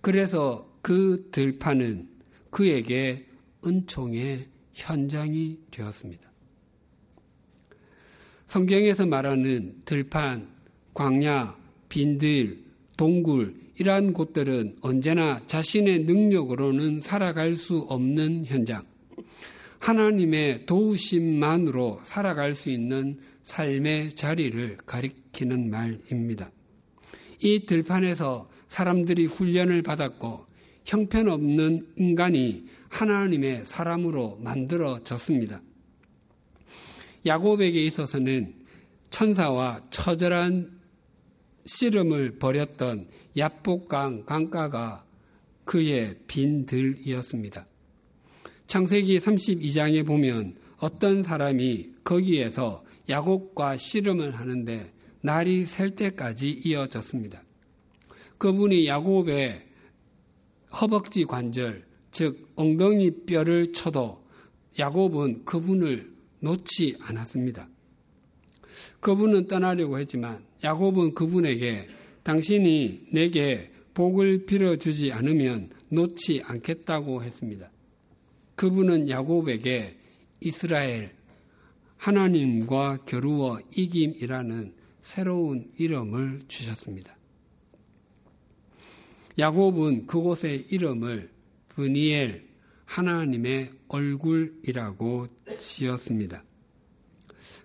그래서 0.00 0.68
그 0.82 1.28
들판은 1.30 2.08
그에게 2.50 3.26
은총의 3.64 4.46
현장이 4.72 5.58
되었습니다. 5.70 6.30
성경에서 8.46 9.06
말하는 9.06 9.82
들판, 9.84 10.48
광야, 10.94 11.56
빈들, 11.88 12.58
동굴, 12.96 13.54
이러한 13.78 14.12
곳들은 14.12 14.76
언제나 14.82 15.40
자신의 15.46 16.00
능력으로는 16.00 17.00
살아갈 17.00 17.54
수 17.54 17.78
없는 17.88 18.44
현장, 18.44 18.84
하나님의 19.78 20.66
도우심만으로 20.66 22.00
살아갈 22.02 22.54
수 22.54 22.68
있는 22.68 23.18
삶의 23.42 24.10
자리를 24.10 24.76
가리키는 24.84 25.70
말입니다. 25.70 26.50
이 27.42 27.64
들판에서 27.64 28.46
사람들이 28.68 29.24
훈련을 29.24 29.82
받았고 29.82 30.44
형편없는 30.84 31.86
인간이 31.96 32.66
하나님의 32.90 33.64
사람으로 33.64 34.38
만들어졌습니다. 34.42 35.62
야곱에게 37.24 37.82
있어서는 37.84 38.54
천사와 39.08 39.80
처절한 39.90 40.79
씨름을 41.64 42.38
벌였던 42.38 43.08
야복강 43.36 44.24
강가가 44.24 45.04
그의 45.64 46.16
빈 46.26 46.66
들이었습니다. 46.66 47.66
창세기 48.66 49.18
32장에 49.18 50.06
보면 50.06 50.56
어떤 50.78 51.22
사람이 51.22 51.90
거기에서 52.04 52.84
야곱과 53.08 53.76
씨름을 53.76 54.36
하는데 54.36 54.92
날이 55.20 55.66
셀 55.66 55.90
때까지 55.90 56.62
이어졌습니다. 56.64 57.42
그분이 58.38 58.86
야곱의 58.86 59.66
허벅지 60.80 61.24
관절, 61.24 61.84
즉 62.10 62.48
엉덩이 62.56 63.10
뼈를 63.26 63.72
쳐도 63.72 64.24
야곱은 64.78 65.44
그분을 65.44 66.10
놓지 66.40 66.96
않았습니다. 67.00 67.68
그분은 69.00 69.46
떠나려고 69.46 69.98
했지만 69.98 70.44
야곱은 70.62 71.14
그분에게 71.14 71.88
당신이 72.22 73.06
내게 73.12 73.70
복을 73.94 74.46
빌어주지 74.46 75.12
않으면 75.12 75.70
놓지 75.88 76.42
않겠다고 76.44 77.22
했습니다. 77.22 77.70
그분은 78.56 79.08
야곱에게 79.08 79.96
이스라엘 80.40 81.12
하나님과 81.96 83.04
겨루어 83.04 83.60
이김이라는 83.74 84.74
새로운 85.02 85.70
이름을 85.76 86.42
주셨습니다. 86.46 87.16
야곱은 89.38 90.06
그곳의 90.06 90.66
이름을 90.70 91.30
브니엘 91.68 92.48
하나님의 92.84 93.70
얼굴이라고 93.88 95.26
지었습니다. 95.58 96.44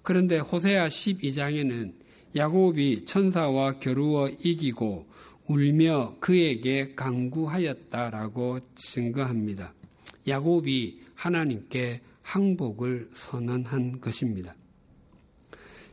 그런데 0.01 0.37
호세아 0.37 0.87
12장에는 0.87 2.04
야곱이 2.35 3.05
천사와 3.05 3.79
겨루어 3.79 4.29
이기고 4.29 5.07
울며 5.47 6.17
그에게 6.19 6.93
강구하였다라고 6.95 8.59
증거합니다. 8.75 9.73
야곱이 10.27 10.99
하나님께 11.13 12.01
항복을 12.23 13.09
선언한 13.13 14.01
것입니다. 14.01 14.55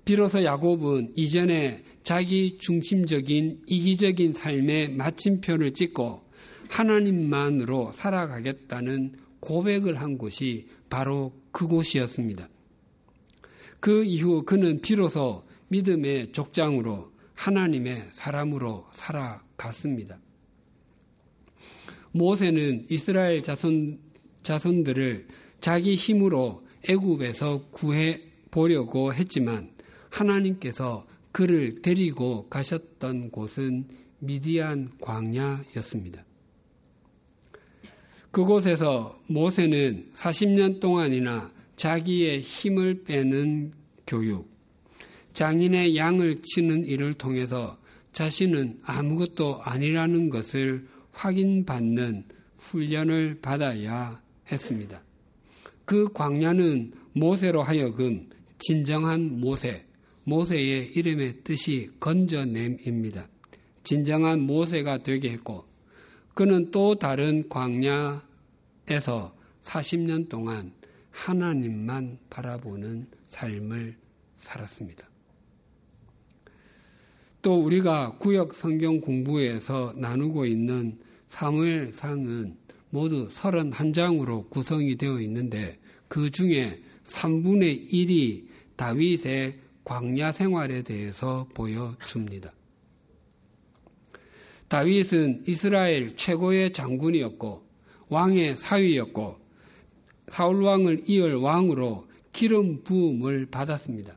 비로소 0.04 0.42
야곱은 0.42 1.12
이전에 1.14 1.84
자기 2.02 2.58
중심적인 2.58 3.62
이기적인 3.66 4.32
삶의 4.32 4.94
마침표를 4.94 5.74
찍고 5.74 6.24
하나님만으로 6.68 7.92
살아가겠다는 7.92 9.14
고백을 9.38 10.00
한 10.00 10.18
곳이 10.18 10.66
바로 10.90 11.32
그곳이었습니다. 11.52 12.48
그 13.78 14.04
이후 14.04 14.42
그는 14.44 14.80
비로소 14.80 15.44
믿음의 15.72 16.32
족장으로 16.32 17.10
하나님의 17.34 18.08
사람으로 18.12 18.86
살아갔습니다. 18.92 20.18
모세는 22.12 22.86
이스라엘 22.90 23.42
자손 23.42 23.98
자손들을 24.42 25.28
자기 25.60 25.94
힘으로 25.94 26.66
애굽에서 26.88 27.68
구해 27.70 28.20
보려고 28.50 29.14
했지만 29.14 29.70
하나님께서 30.10 31.06
그를 31.30 31.74
데리고 31.80 32.48
가셨던 32.50 33.30
곳은 33.30 33.88
미디안 34.18 34.90
광야였습니다. 35.00 36.22
그곳에서 38.30 39.18
모세는 39.26 40.10
40년 40.12 40.80
동안이나 40.80 41.50
자기의 41.76 42.40
힘을 42.40 43.04
빼는 43.04 43.72
교육, 44.06 44.51
장인의 45.32 45.96
양을 45.96 46.42
치는 46.42 46.84
일을 46.84 47.14
통해서 47.14 47.78
자신은 48.12 48.80
아무것도 48.84 49.62
아니라는 49.62 50.30
것을 50.30 50.86
확인받는 51.12 52.24
훈련을 52.58 53.40
받아야 53.40 54.20
했습니다. 54.50 55.02
그 55.84 56.12
광야는 56.12 56.92
모세로 57.14 57.62
하여금 57.62 58.28
진정한 58.58 59.40
모세, 59.40 59.84
모세의 60.24 60.92
이름의 60.94 61.42
뜻이 61.42 61.90
건져냄입니다. 61.98 63.28
진정한 63.82 64.40
모세가 64.40 65.02
되게 65.02 65.30
했고, 65.30 65.66
그는 66.34 66.70
또 66.70 66.94
다른 66.94 67.48
광야에서 67.48 68.22
40년 69.64 70.28
동안 70.28 70.72
하나님만 71.10 72.18
바라보는 72.30 73.08
삶을 73.28 73.96
살았습니다. 74.36 75.11
또 77.42 77.60
우리가 77.60 78.18
구역 78.18 78.54
성경 78.54 79.00
공부에서 79.00 79.92
나누고 79.96 80.46
있는 80.46 80.98
사무엘상은 81.26 82.56
모두 82.90 83.28
31장으로 83.28 84.48
구성이 84.48 84.96
되어 84.96 85.20
있는데 85.22 85.78
그 86.06 86.30
중에 86.30 86.80
3분의 87.04 87.90
1이 87.90 88.44
다윗의 88.76 89.58
광야 89.82 90.30
생활에 90.30 90.82
대해서 90.82 91.48
보여줍니다. 91.54 92.52
다윗은 94.68 95.42
이스라엘 95.48 96.14
최고의 96.14 96.72
장군이었고 96.72 97.66
왕의 98.08 98.56
사위였고 98.56 99.38
사울 100.28 100.62
왕을 100.62 101.04
이을 101.08 101.34
왕으로 101.34 102.06
기름 102.32 102.82
부음을 102.84 103.46
받았습니다. 103.46 104.16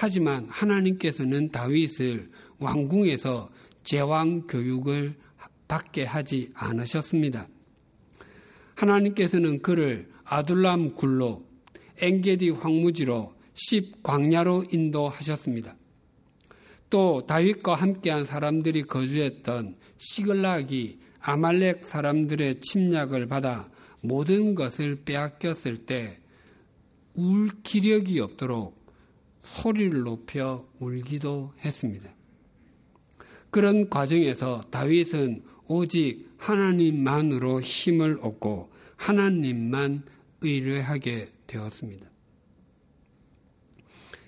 하지만 0.00 0.46
하나님께서는 0.48 1.50
다윗을 1.50 2.30
왕궁에서 2.58 3.50
제왕 3.82 4.46
교육을 4.46 5.16
받게 5.66 6.04
하지 6.04 6.50
않으셨습니다. 6.54 7.48
하나님께서는 8.76 9.60
그를 9.60 10.08
아둘람 10.24 10.94
굴로 10.94 11.44
엔게디 12.00 12.50
황무지로 12.50 13.34
십 13.54 14.02
광야로 14.04 14.66
인도하셨습니다. 14.70 15.74
또 16.90 17.26
다윗과 17.26 17.74
함께한 17.74 18.24
사람들이 18.24 18.84
거주했던 18.84 19.76
시글락이 19.96 21.00
아말렉 21.20 21.84
사람들의 21.84 22.60
침략을 22.60 23.26
받아 23.26 23.68
모든 24.02 24.54
것을 24.54 25.02
빼앗겼을 25.04 25.78
때 25.86 26.20
울 27.20 27.48
기력이 27.64 28.20
없도록 28.20 28.77
소리를 29.56 30.02
높여 30.02 30.66
울기도 30.78 31.52
했습니다. 31.64 32.10
그런 33.50 33.88
과정에서 33.88 34.64
다윗은 34.70 35.42
오직 35.66 36.28
하나님만으로 36.36 37.60
힘을 37.60 38.18
얻고 38.22 38.70
하나님만 38.96 40.02
의뢰하게 40.42 41.30
되었습니다. 41.46 42.06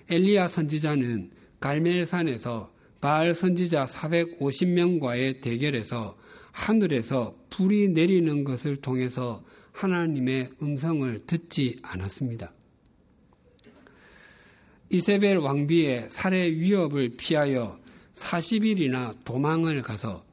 엘리야 0.09 0.47
선지자는 0.47 1.31
갈멜산에서 1.59 2.71
바알 2.99 3.33
선지자 3.33 3.85
450명과의 3.85 5.41
대결에서 5.41 6.17
하늘에서 6.51 7.35
불이 7.49 7.89
내리는 7.89 8.43
것을 8.43 8.77
통해서 8.77 9.43
하나님의 9.71 10.49
음성을 10.61 11.19
듣지 11.25 11.77
않았습니다. 11.83 12.51
이세벨 14.93 15.37
왕비의 15.37 16.09
살해 16.09 16.51
위협을 16.51 17.11
피하여 17.15 17.79
40일이나 18.13 19.15
도망을 19.23 19.81
가서 19.81 20.25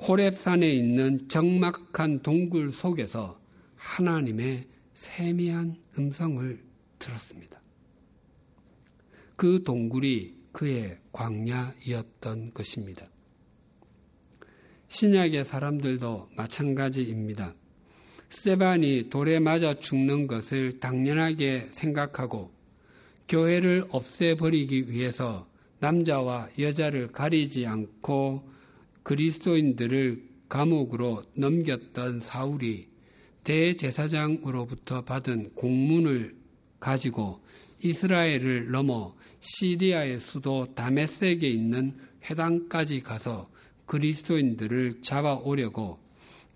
호랩산에 0.00 0.64
있는 0.64 1.28
적막한 1.28 2.22
동굴 2.22 2.72
속에서 2.72 3.40
하나님의 3.76 4.66
세미한 4.94 5.76
음성을 5.96 6.60
들었습니다. 6.98 7.60
그 9.36 9.62
동굴이 9.62 10.34
그의 10.50 10.98
광야이었던 11.12 12.54
것입니다. 12.54 13.06
신약의 14.88 15.44
사람들도 15.44 16.30
마찬가지입니다. 16.36 17.54
세반이 18.28 19.08
돌에 19.08 19.38
맞아 19.38 19.74
죽는 19.74 20.26
것을 20.26 20.80
당연하게 20.80 21.68
생각하고 21.70 22.61
교회를 23.32 23.86
없애버리기 23.88 24.90
위해서 24.90 25.48
남자와 25.78 26.50
여자를 26.58 27.08
가리지 27.08 27.66
않고 27.66 28.46
그리스도인들을 29.02 30.22
감옥으로 30.50 31.24
넘겼던 31.34 32.20
사울이 32.20 32.88
대제사장으로부터 33.44 35.06
받은 35.06 35.54
공문을 35.54 36.36
가지고 36.78 37.42
이스라엘을 37.82 38.70
넘어 38.70 39.14
시리아의 39.40 40.20
수도 40.20 40.66
다메섹에 40.74 41.48
있는 41.48 41.96
회당까지 42.24 43.00
가서 43.00 43.48
그리스도인들을 43.86 45.00
잡아오려고 45.00 45.98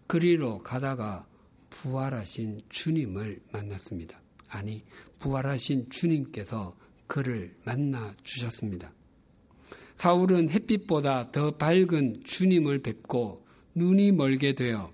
그리로 0.06 0.58
가다가 0.58 1.26
부활하신 1.70 2.60
주님을 2.68 3.40
만났습니다. 3.50 4.25
아니, 4.48 4.84
부활하신 5.18 5.90
주님께서 5.90 6.76
그를 7.06 7.54
만나 7.64 8.14
주셨습니다. 8.22 8.92
사울은 9.96 10.50
햇빛보다 10.50 11.32
더 11.32 11.52
밝은 11.56 12.22
주님을 12.24 12.82
뵙고 12.82 13.46
눈이 13.74 14.12
멀게 14.12 14.54
되어 14.54 14.92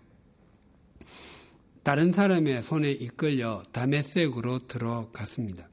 다른 1.83 2.13
사람의 2.13 2.63
손에 2.63 2.93
이끌려 2.93 3.65
다메섹으로 3.73 4.69
들어갔습니다. 4.69 5.69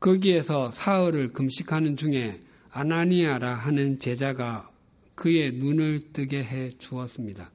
거기에서 0.00 0.70
사흘을 0.70 1.34
금식하는 1.34 1.96
중에 1.96 2.40
아나니아라 2.70 3.54
하는 3.54 3.98
제자가 3.98 4.70
그의 5.14 5.52
눈을 5.52 6.12
뜨게 6.14 6.42
해 6.42 6.70
주었습니다. 6.70 7.50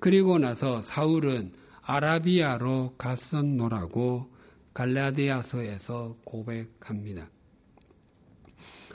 그리고 0.00 0.38
나서 0.38 0.80
사울은 0.80 1.52
아라비아로 1.88 2.96
갔었노라고 2.98 4.30
갈라디아서에서 4.74 6.18
고백합니다. 6.22 7.30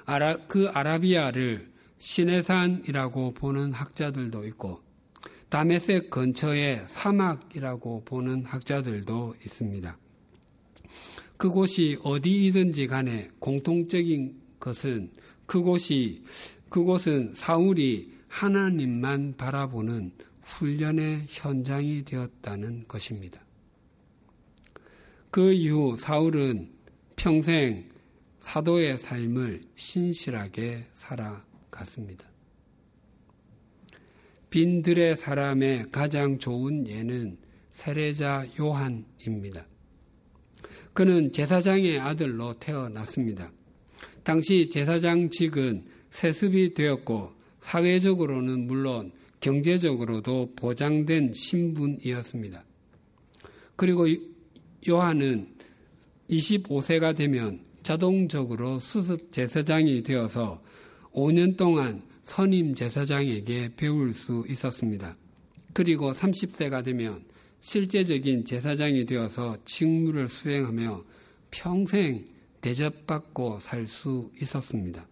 아라, 0.05 0.37
그 0.47 0.69
아라비아를 0.69 1.73
시내산이라고 1.97 3.33
보는 3.33 3.73
학자들도 3.73 4.45
있고 4.47 4.81
다메섹 5.49 6.11
근처에 6.11 6.85
사막이라고 6.85 8.03
보는 8.05 8.45
학자들도 8.45 9.37
있습니다. 9.43 9.97
그곳이 11.37 11.97
어디이든지 12.03 12.85
간에 12.85 13.29
공통적인 13.39 14.39
것은 14.59 15.11
그곳이 15.47 16.23
그곳은 16.69 17.33
사울이 17.33 18.13
하나님만 18.27 19.33
바라보는 19.37 20.11
훈련의 20.43 21.25
현장이 21.29 22.05
되었다는 22.05 22.87
것입니다. 22.87 23.41
그 25.31 25.51
이후 25.51 25.95
사울은 25.97 26.71
평생 27.15 27.89
사도의 28.39 28.99
삶을 28.99 29.61
신실하게 29.75 30.85
살아갔습니다. 30.91 32.25
빈들의 34.49 35.17
사람의 35.17 35.89
가장 35.91 36.37
좋은 36.37 36.87
예는 36.87 37.37
세례자 37.71 38.45
요한입니다. 38.59 39.65
그는 40.93 41.31
제사장의 41.31 41.99
아들로 41.99 42.53
태어났습니다. 42.53 43.51
당시 44.21 44.69
제사장직은 44.69 45.85
세습이 46.11 46.75
되었고 46.75 47.33
사회적으로는 47.61 48.67
물론 48.67 49.11
경제적으로도 49.43 50.53
보장된 50.55 51.33
신분이었습니다. 51.33 52.63
그리고 53.75 54.07
요한은 54.87 55.49
25세가 56.29 57.13
되면 57.13 57.59
자동적으로 57.83 58.79
수습 58.79 59.33
제사장이 59.33 60.01
되어서 60.03 60.63
5년 61.11 61.57
동안 61.57 62.01
선임 62.23 62.73
제사장에게 62.73 63.73
배울 63.75 64.13
수 64.13 64.45
있었습니다. 64.47 65.17
그리고 65.73 66.13
30세가 66.13 66.85
되면 66.85 67.25
실제적인 67.59 68.45
제사장이 68.45 69.05
되어서 69.05 69.57
직무를 69.65 70.29
수행하며 70.29 71.03
평생 71.51 72.25
대접받고 72.61 73.59
살 73.59 73.85
수 73.87 74.31
있었습니다. 74.41 75.05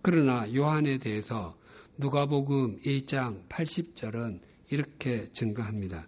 그러나 0.00 0.46
요한에 0.54 0.96
대해서 0.96 1.57
누가복음 2.00 2.78
1장 2.78 3.48
80절은 3.48 4.40
이렇게 4.70 5.26
증거합니다. 5.32 6.06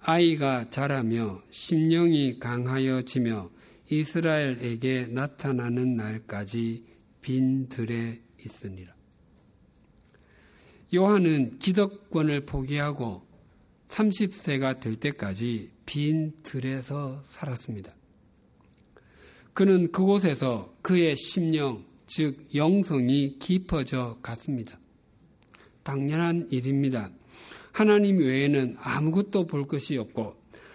아이가 0.00 0.68
자라며 0.68 1.42
심령이 1.48 2.40
강하여지며 2.40 3.48
이스라엘에게 3.88 5.06
나타나는 5.06 5.94
날까지 5.94 6.84
빈 7.20 7.68
들에 7.68 8.20
있으니라. 8.44 8.92
요한은 10.92 11.60
기득권을 11.60 12.44
포기하고 12.44 13.24
30세가 13.88 14.80
될 14.80 14.96
때까지 14.96 15.70
빈 15.86 16.32
들에서 16.42 17.22
살았습니다. 17.26 17.94
그는 19.54 19.92
그곳에서 19.92 20.74
그의 20.82 21.16
심령, 21.16 21.84
즉 22.08 22.44
영성이 22.56 23.38
깊어져 23.38 24.18
갔습니다. 24.20 24.80
당연한 25.86 26.48
일입니다. 26.50 27.10
하나님 27.72 28.18
외에는 28.18 28.74
아무것도 28.80 29.46
볼 29.46 29.68
것이 29.68 29.96
없고 29.96 30.34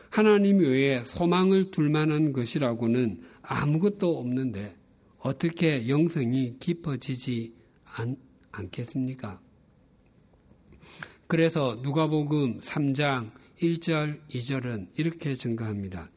하나님 0.10 0.60
외에 0.60 1.04
소망을 1.04 1.70
둘 1.70 1.90
만한 1.90 2.32
것이라고는 2.32 3.22
아무것도 3.42 4.18
없는데 4.18 4.74
어떻게 5.20 5.90
영성이 5.90 6.56
깊어지지 6.60 7.54
않, 7.98 8.16
않겠습니까? 8.54 9.42
그래서 11.28 11.78
누가복음 11.84 12.62
3장 12.62 13.32
1절, 13.62 14.22
2절은 14.30 14.88
이렇게 14.96 15.36
증가합니다. 15.36 16.10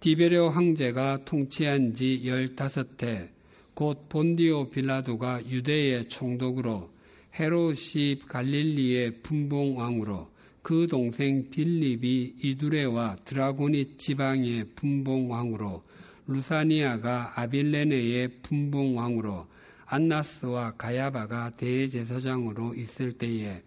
디베레오 0.00 0.50
황제가 0.50 1.24
통치한 1.24 1.94
지 1.94 2.20
15해 2.24 3.30
곧 3.72 4.08
본디오 4.10 4.68
빌라도가 4.68 5.48
유대의 5.48 6.08
총독으로 6.08 6.97
헤롯이 7.38 8.20
갈릴리의 8.26 9.22
분봉왕으로 9.22 10.28
그 10.62 10.86
동생 10.88 11.48
빌립이 11.50 12.34
이두레와 12.42 13.16
드라고니 13.24 13.96
지방의 13.96 14.70
분봉왕으로 14.74 15.84
루사니아가 16.26 17.40
아빌레네의 17.40 18.40
분봉왕으로 18.42 19.46
안나스와 19.86 20.72
가야바가 20.72 21.56
대제사장으로 21.56 22.74
있을 22.74 23.12
때에 23.12 23.62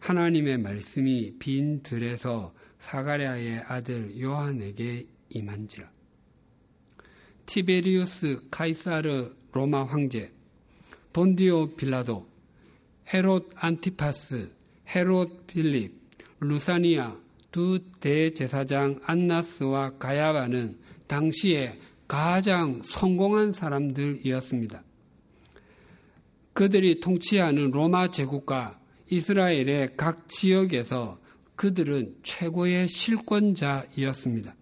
하나님의 0.00 0.58
말씀이 0.58 1.38
빈 1.38 1.82
들에서 1.82 2.52
사가랴의 2.80 3.60
아들 3.68 4.20
요한에게 4.20 5.06
임한지라. 5.30 5.88
티베리우스 7.46 8.48
카이사르 8.50 9.34
로마 9.52 9.84
황제, 9.84 10.32
본디오 11.12 11.74
빌라도, 11.76 12.31
헤롯 13.12 13.50
안티파스, 13.56 14.50
헤롯 14.88 15.46
빌립, 15.46 15.94
루사니아 16.40 17.16
두 17.50 17.78
대제사장 18.00 19.00
안나스와 19.04 19.98
가야바는 19.98 20.78
당시에 21.06 21.78
가장 22.08 22.80
성공한 22.82 23.52
사람들이었습니다. 23.52 24.82
그들이 26.52 27.00
통치하는 27.00 27.70
로마 27.70 28.10
제국과 28.10 28.78
이스라엘의 29.10 29.96
각 29.96 30.28
지역에서 30.28 31.20
그들은 31.56 32.16
최고의 32.22 32.88
실권자이었습니다. 32.88 34.54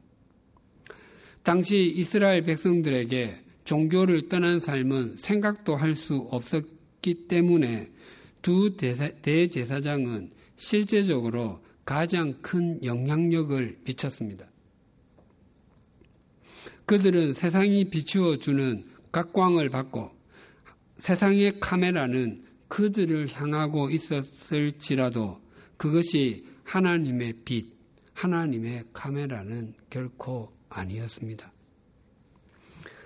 당시 1.43 1.93
이스라엘 1.97 2.43
백성들에게 2.43 3.45
종교를 3.65 4.29
떠난 4.29 4.61
삶은 4.61 5.17
생각도 5.17 5.77
할 5.77 5.95
수 5.95 6.29
없었기 6.31 7.29
때문에 7.29 7.89
두 8.43 8.77
대제사 8.77 9.81
장은 9.81 10.31
실제적으로 10.57 11.63
가장 11.85 12.41
큰 12.43 12.83
영향력을 12.85 13.79
미쳤습니다. 13.85 14.47
그들은 16.87 17.35
세상이 17.35 17.85
비추어 17.91 18.37
주는 18.37 18.85
각광을 19.13 19.71
받고 19.71 20.11
세상의 20.99 21.61
카메라는 21.61 22.45
그들을 22.69 23.29
향하고 23.33 23.91
있었을지라도 23.91 25.41
그것이 25.77 26.45
하나님의 26.65 27.35
빛, 27.45 27.67
하나님의 28.15 28.85
카메라는 28.93 29.75
결코 29.89 30.53
아니었습니다. 30.69 31.53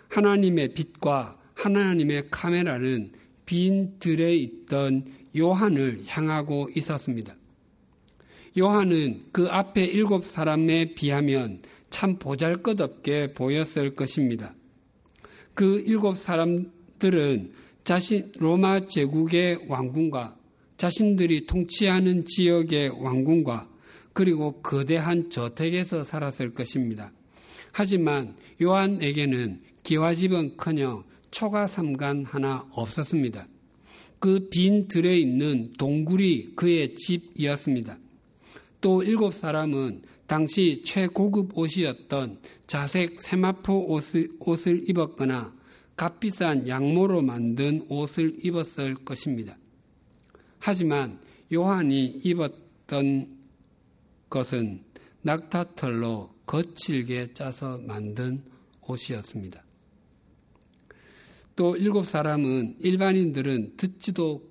하나님의 0.09 0.75
빛과 0.75 1.39
하나님의 1.55 2.29
카메라는 2.31 3.13
빈 3.47 3.99
들에 3.99 4.35
있던 4.35 5.05
요한을 5.37 6.03
향하고 6.07 6.69
있었습니다. 6.77 7.35
요한은 8.57 9.25
그 9.33 9.49
앞에 9.49 9.85
일곱 9.85 10.25
사람에 10.25 10.95
비하면 10.95 11.61
참 11.91 12.19
보잘 12.19 12.63
것 12.63 12.81
없게 12.81 13.33
보였을 13.33 13.95
것입니다. 13.95 14.55
그 15.55 15.81
일곱 15.87 16.17
사람들은 16.19 17.53
자신 17.85 18.33
로마 18.39 18.87
제국의 18.87 19.67
왕궁과 19.69 20.37
자신들이 20.77 21.47
통치하는 21.47 22.25
지역의 22.27 23.03
왕궁과 23.03 23.69
그리고 24.13 24.61
거대한 24.63 25.31
저택에서 25.31 26.05
살았을 26.05 26.55
것입니다. 26.55 27.13
하지만 27.73 28.37
요한에게는 28.63 29.61
기와집은 29.83 30.57
커녕 30.57 31.05
초가 31.31 31.67
삼간 31.67 32.25
하나 32.25 32.67
없었습니다. 32.71 33.47
그 34.25 34.49
빈 34.49 34.89
들에 34.89 35.19
있는 35.19 35.75
동굴이 35.75 36.55
그의 36.57 36.95
집이었습니다. 36.95 37.99
또 38.81 39.03
일곱 39.03 39.35
사람은 39.35 40.01
당시 40.27 40.81
최고급 40.83 41.59
옷이었던 41.59 42.39
자색 42.67 43.21
세마포 43.21 43.93
옷을, 43.93 44.31
옷을 44.39 44.89
입었거나 44.89 45.53
값비싼 45.97 46.67
양모로 46.67 47.21
만든 47.21 47.85
옷을 47.91 48.39
입었을 48.43 48.95
것입니다. 48.95 49.59
하지만 50.59 51.21
요한이 51.53 52.21
입었던 52.25 53.29
것은 54.31 54.85
낙타털로 55.21 56.35
거칠게 56.47 57.35
짜서 57.35 57.77
만든 57.77 58.43
옷이었습니다. 58.87 59.64
또 61.57 61.77
일곱 61.77 62.07
사람은 62.07 62.77
일반인들은 62.81 63.77
듣지도 63.77 64.43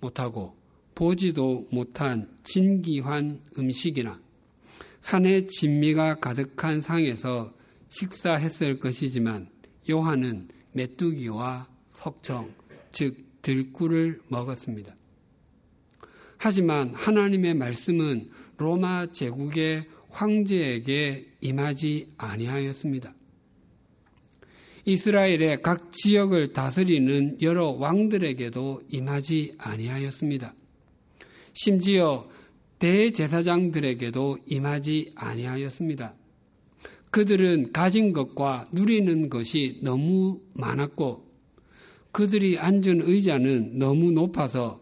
못하고 0.00 0.56
보지도 0.94 1.68
못한 1.70 2.28
진기환 2.44 3.40
음식이나 3.58 4.20
산의 5.00 5.48
진미가 5.48 6.16
가득한 6.16 6.80
상에서 6.80 7.52
식사했을 7.88 8.78
것이지만 8.78 9.48
요한은 9.90 10.48
메뚜기와 10.72 11.68
석청, 11.92 12.52
즉 12.92 13.16
들꿀을 13.42 14.20
먹었습니다. 14.28 14.94
하지만 16.38 16.94
하나님의 16.94 17.54
말씀은 17.54 18.30
로마 18.56 19.12
제국의 19.12 19.86
황제에게 20.10 21.34
임하지 21.40 22.12
아니하였습니다. 22.16 23.14
이스라엘의 24.84 25.62
각 25.62 25.92
지역을 25.92 26.52
다스리는 26.52 27.42
여러 27.42 27.70
왕들에게도 27.70 28.82
임하지 28.88 29.54
아니하였습니다. 29.58 30.54
심지어 31.52 32.28
대제사장들에게도 32.78 34.38
임하지 34.46 35.12
아니하였습니다. 35.14 36.14
그들은 37.10 37.72
가진 37.72 38.12
것과 38.12 38.68
누리는 38.72 39.28
것이 39.28 39.80
너무 39.82 40.40
많았고 40.54 41.28
그들이 42.12 42.58
앉은 42.58 43.02
의자는 43.02 43.78
너무 43.78 44.12
높아서 44.12 44.80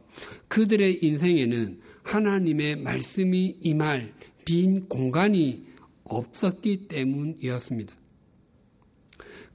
그들의 0.48 1.04
인생에는 1.04 1.80
하나님의 2.02 2.76
말씀이 2.76 3.58
임할 3.60 4.14
빈 4.44 4.88
공간이 4.88 5.66
없었기 6.04 6.88
때문이었습니다. 6.88 7.97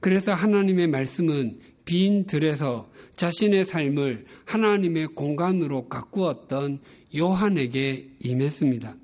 그래서 0.04 0.34
하나님의 0.34 0.88
말씀은 0.88 1.60
빈 1.86 2.26
들에서 2.26 2.90
자신의 3.16 3.64
삶을 3.64 4.26
하나님의 4.44 5.06
공간으로 5.14 5.88
가꾸었던 5.88 6.80
요한에게 7.16 8.10
임했습니다. 8.18 8.96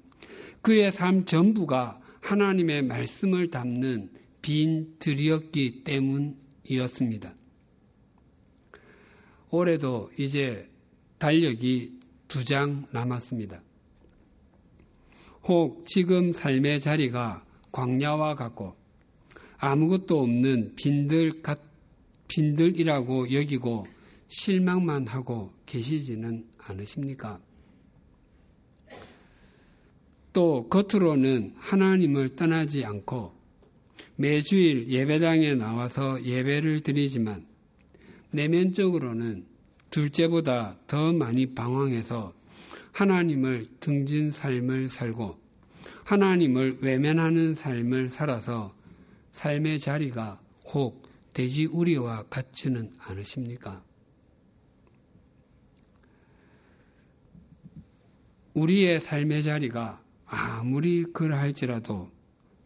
그의 0.61 0.93
삶 0.93 1.25
전부가 1.25 1.99
하나님의 2.21 2.83
말씀을 2.83 3.51
담는 3.51 4.11
빈 4.43 4.95
들이었기 4.99 5.85
때문이었습니다. 5.85 7.35
올해도 9.49 10.11
이제 10.19 10.69
달력이 11.17 11.99
두 12.29 12.45
장 12.45 12.85
남았습니다. 12.91 13.63
혹 15.45 15.83
지금 15.87 16.35
삶의 16.35 16.79
자리가 16.81 17.43
광야와 17.73 18.35
같고 18.35 18.80
아무것도 19.61 20.21
없는 20.23 20.73
빈들 20.75 21.43
같, 21.43 21.61
빈들이라고 22.29 23.33
여기고 23.33 23.87
실망만 24.27 25.07
하고 25.07 25.53
계시지는 25.67 26.47
않으십니까? 26.59 27.41
또 30.33 30.69
겉으로는 30.69 31.55
하나님을 31.57 32.37
떠나지 32.37 32.85
않고 32.85 33.35
매주일 34.17 34.89
예배당에 34.89 35.55
나와서 35.55 36.23
예배를 36.25 36.81
드리지만 36.81 37.47
내면적으로는 38.31 39.45
둘째보다 39.91 40.79
더 40.87 41.13
많이 41.13 41.47
방황해서 41.55 42.33
하나님을 42.93 43.67
등진 43.81 44.31
삶을 44.31 44.89
살고 44.89 45.39
하나님을 46.05 46.79
외면하는 46.81 47.55
삶을 47.55 48.11
살아서 48.11 48.75
삶의 49.41 49.79
자리가 49.79 50.39
혹 50.67 51.09
돼지 51.33 51.65
우리와 51.65 52.25
같지는 52.25 52.93
않으십니까? 52.99 53.83
우리의 58.53 59.01
삶의 59.01 59.43
자리가 59.43 60.05
아무리 60.27 61.05
그러할지라도 61.05 62.11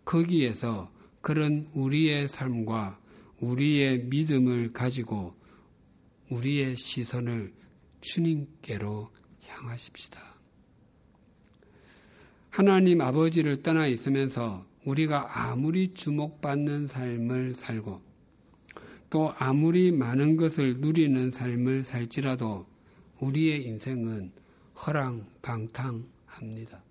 거기에서 0.04 0.90
그런 1.20 1.68
우리의 1.74 2.26
삶과 2.26 2.98
우리의 3.38 4.06
믿음을 4.06 4.72
가지고 4.72 5.36
우리의 6.28 6.74
시선을 6.74 7.54
주님께로 8.00 9.12
향하십시다. 9.46 10.20
하나님 12.50 13.00
아버지를 13.00 13.62
떠나 13.62 13.86
있으면서 13.86 14.66
우리가 14.84 15.50
아무리 15.50 15.88
주목받는 15.88 16.88
삶을 16.88 17.54
살고 17.54 18.00
또 19.10 19.32
아무리 19.38 19.92
많은 19.92 20.36
것을 20.36 20.78
누리는 20.78 21.30
삶을 21.30 21.84
살지라도 21.84 22.66
우리의 23.20 23.64
인생은 23.66 24.32
허랑방탕합니다. 24.74 26.82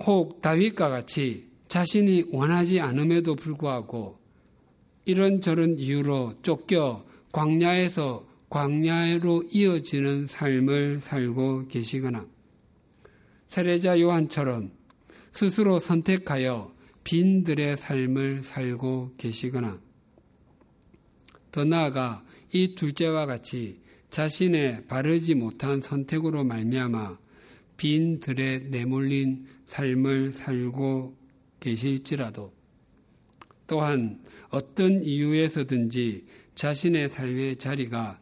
혹 0.00 0.40
다윗과 0.40 0.88
같이 0.88 1.48
자신이 1.68 2.24
원하지 2.32 2.80
않음에도 2.80 3.34
불구하고 3.34 4.18
이런저런 5.04 5.78
이유로 5.78 6.34
쫓겨 6.42 7.04
광야에서 7.32 8.26
광야로 8.48 9.44
이어지는 9.52 10.26
삶을 10.26 11.00
살고 11.00 11.68
계시거나 11.68 12.26
세례자 13.50 14.00
요한처럼 14.00 14.70
스스로 15.32 15.80
선택하여 15.80 16.72
빈들의 17.02 17.76
삶을 17.76 18.44
살고 18.44 19.14
계시거나 19.18 19.80
더 21.50 21.64
나아가 21.64 22.24
이 22.52 22.76
둘째와 22.76 23.26
같이 23.26 23.80
자신의 24.10 24.86
바르지 24.86 25.34
못한 25.34 25.80
선택으로 25.80 26.44
말미암아 26.44 27.18
빈들에 27.76 28.68
내몰린 28.70 29.46
삶을 29.64 30.32
살고 30.32 31.16
계실지라도 31.58 32.54
또한 33.66 34.22
어떤 34.50 35.02
이유에서든지 35.02 36.24
자신의 36.54 37.10
삶의 37.10 37.56
자리가 37.56 38.20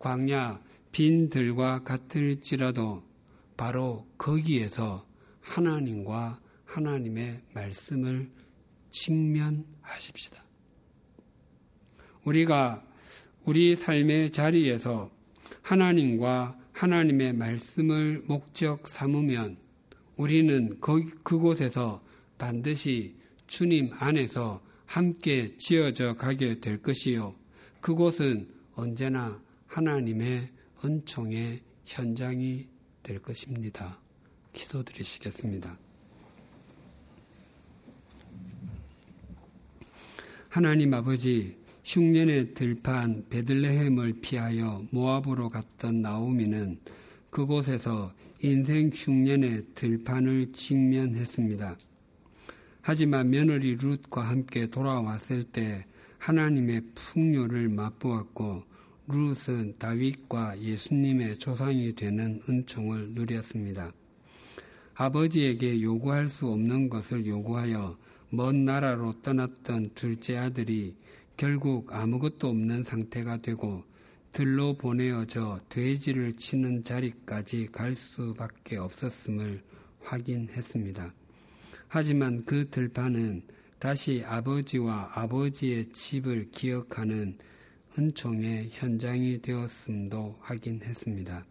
광야 0.00 0.60
빈들과 0.90 1.84
같을지라도 1.84 3.07
바로 3.58 4.06
거기에서 4.16 5.04
하나님과 5.40 6.40
하나님의 6.64 7.42
말씀을 7.54 8.30
직면하십시다. 8.90 10.44
우리가 12.24 12.84
우리 13.44 13.74
삶의 13.74 14.30
자리에서 14.30 15.10
하나님과 15.62 16.56
하나님의 16.72 17.32
말씀을 17.34 18.22
목적 18.26 18.86
삼으면 18.86 19.58
우리는 20.16 20.78
그곳에서 20.80 22.00
반드시 22.38 23.16
주님 23.48 23.90
안에서 23.98 24.62
함께 24.86 25.56
지어져 25.58 26.14
가게 26.14 26.60
될 26.60 26.80
것이요. 26.80 27.34
그곳은 27.80 28.48
언제나 28.74 29.42
하나님의 29.66 30.48
은총의 30.84 31.60
현장이 31.86 32.77
될 33.08 33.18
것입니다. 33.20 33.98
기도드리시겠습니다. 34.52 35.78
하나님 40.50 40.92
아버지, 40.92 41.56
흉년의 41.84 42.52
들판 42.52 43.24
베들레헴을 43.30 44.20
피하여 44.20 44.84
모압으로 44.90 45.48
갔던 45.48 46.02
나오미는 46.02 46.80
그곳에서 47.30 48.12
인생 48.42 48.90
흉년의 48.92 49.68
들판을 49.74 50.52
직면했습니다. 50.52 51.78
하지만 52.82 53.30
며느리 53.30 53.76
룻과 53.76 54.20
함께 54.20 54.66
돌아왔을 54.66 55.44
때 55.44 55.86
하나님의 56.18 56.82
풍요를 56.94 57.70
맛보았고 57.70 58.64
룻은 59.08 59.78
다윗과 59.78 60.60
예수님의 60.60 61.38
조상이 61.38 61.94
되는 61.94 62.40
은총을 62.48 63.12
누렸습니다. 63.12 63.92
아버지에게 64.94 65.80
요구할 65.80 66.28
수 66.28 66.48
없는 66.48 66.90
것을 66.90 67.24
요구하여 67.24 67.96
먼 68.30 68.66
나라로 68.66 69.22
떠났던 69.22 69.92
둘째 69.94 70.36
아들이 70.36 70.94
결국 71.38 71.92
아무것도 71.92 72.48
없는 72.48 72.84
상태가 72.84 73.38
되고 73.38 73.84
들로 74.32 74.74
보내어져 74.74 75.60
돼지를 75.70 76.34
치는 76.34 76.84
자리까지 76.84 77.68
갈 77.72 77.94
수밖에 77.94 78.76
없었음을 78.76 79.62
확인했습니다. 80.02 81.14
하지만 81.88 82.44
그 82.44 82.68
들판은 82.68 83.42
다시 83.78 84.22
아버지와 84.26 85.12
아버지의 85.14 85.86
집을 85.92 86.50
기억하는 86.50 87.38
은총의 87.96 88.70
현장이 88.70 89.40
되었음도 89.40 90.36
확인했습니다. 90.40 91.44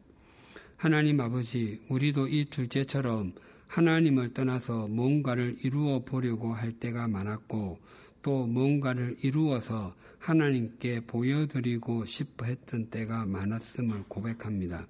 하나님 0.75 1.19
아버지, 1.21 1.81
우리도 1.89 2.27
이 2.27 2.45
둘째처럼 2.45 3.33
하나님을 3.67 4.33
떠나서 4.33 4.87
뭔가를 4.87 5.57
이루어 5.63 6.03
보려고 6.03 6.53
할 6.53 6.71
때가 6.71 7.07
많았고 7.07 7.79
또 8.21 8.45
뭔가를 8.45 9.15
이루어서 9.21 9.95
하나님께 10.19 11.01
보여드리고 11.01 12.05
싶어 12.05 12.45
했던 12.45 12.87
때가 12.89 13.25
많았음을 13.25 14.03
고백합니다. 14.07 14.87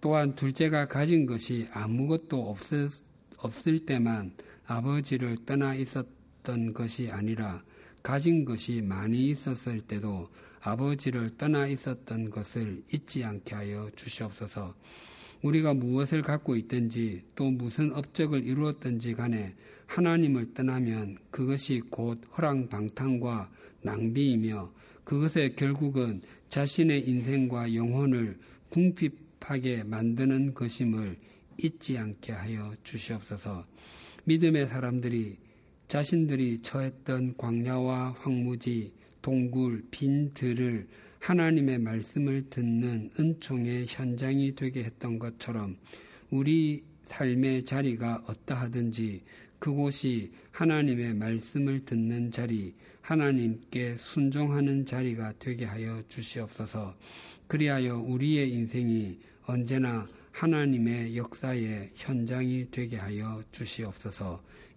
또한 0.00 0.34
둘째가 0.34 0.88
가진 0.88 1.26
것이 1.26 1.68
아무것도 1.72 2.50
없을, 2.50 2.88
없을 3.38 3.78
때만 3.80 4.32
아버지를 4.66 5.44
떠나 5.44 5.74
있었던 5.74 6.72
것이 6.72 7.10
아니라 7.10 7.62
가진 8.02 8.44
것이 8.44 8.82
많이 8.82 9.28
있었을 9.28 9.80
때도 9.80 10.28
아버지를 10.60 11.36
떠나 11.36 11.66
있었던 11.66 12.30
것을 12.30 12.82
잊지 12.92 13.24
않게 13.24 13.54
하여 13.54 13.90
주시옵소서. 13.94 14.74
우리가 15.42 15.74
무엇을 15.74 16.22
갖고 16.22 16.54
있든지 16.56 17.22
또 17.34 17.50
무슨 17.50 17.92
업적을 17.92 18.46
이루었든지 18.46 19.14
간에 19.14 19.54
하나님을 19.86 20.54
떠나면 20.54 21.18
그것이 21.30 21.82
곧 21.90 22.20
허랑방탕과 22.36 23.50
낭비이며 23.82 24.72
그것의 25.04 25.56
결국은 25.56 26.22
자신의 26.48 27.08
인생과 27.08 27.74
영혼을 27.74 28.38
궁핍하게 28.68 29.84
만드는 29.84 30.54
것임을 30.54 31.18
잊지 31.58 31.98
않게 31.98 32.32
하여 32.32 32.72
주시옵소서. 32.84 33.66
믿음의 34.24 34.68
사람들이 34.68 35.36
자신들이 35.92 36.62
처했던 36.62 37.36
광야와 37.36 38.14
황무지, 38.18 38.94
동굴, 39.20 39.84
빈 39.90 40.32
들을 40.32 40.88
하나님의 41.18 41.80
말씀을 41.80 42.48
듣는 42.48 43.10
은총의 43.20 43.84
현장이 43.86 44.54
되게 44.54 44.84
했던 44.84 45.18
것처럼 45.18 45.76
우리 46.30 46.82
삶의 47.04 47.64
자리가 47.64 48.24
어떠하든지 48.26 49.22
그곳이 49.58 50.30
하나님의 50.52 51.12
말씀을 51.12 51.84
듣는 51.84 52.30
자리, 52.30 52.72
하나님께 53.02 53.96
순종하는 53.96 54.86
자리가 54.86 55.34
되게 55.38 55.66
하여 55.66 56.02
주시옵소서. 56.08 56.96
그리하여 57.46 57.98
우리의 57.98 58.50
인생이 58.50 59.18
언제나 59.44 60.06
하나님의 60.30 61.18
역사의 61.18 61.90
현장이 61.94 62.68
되게 62.70 62.96
하여 62.96 63.42
주시옵소서. 63.50 64.51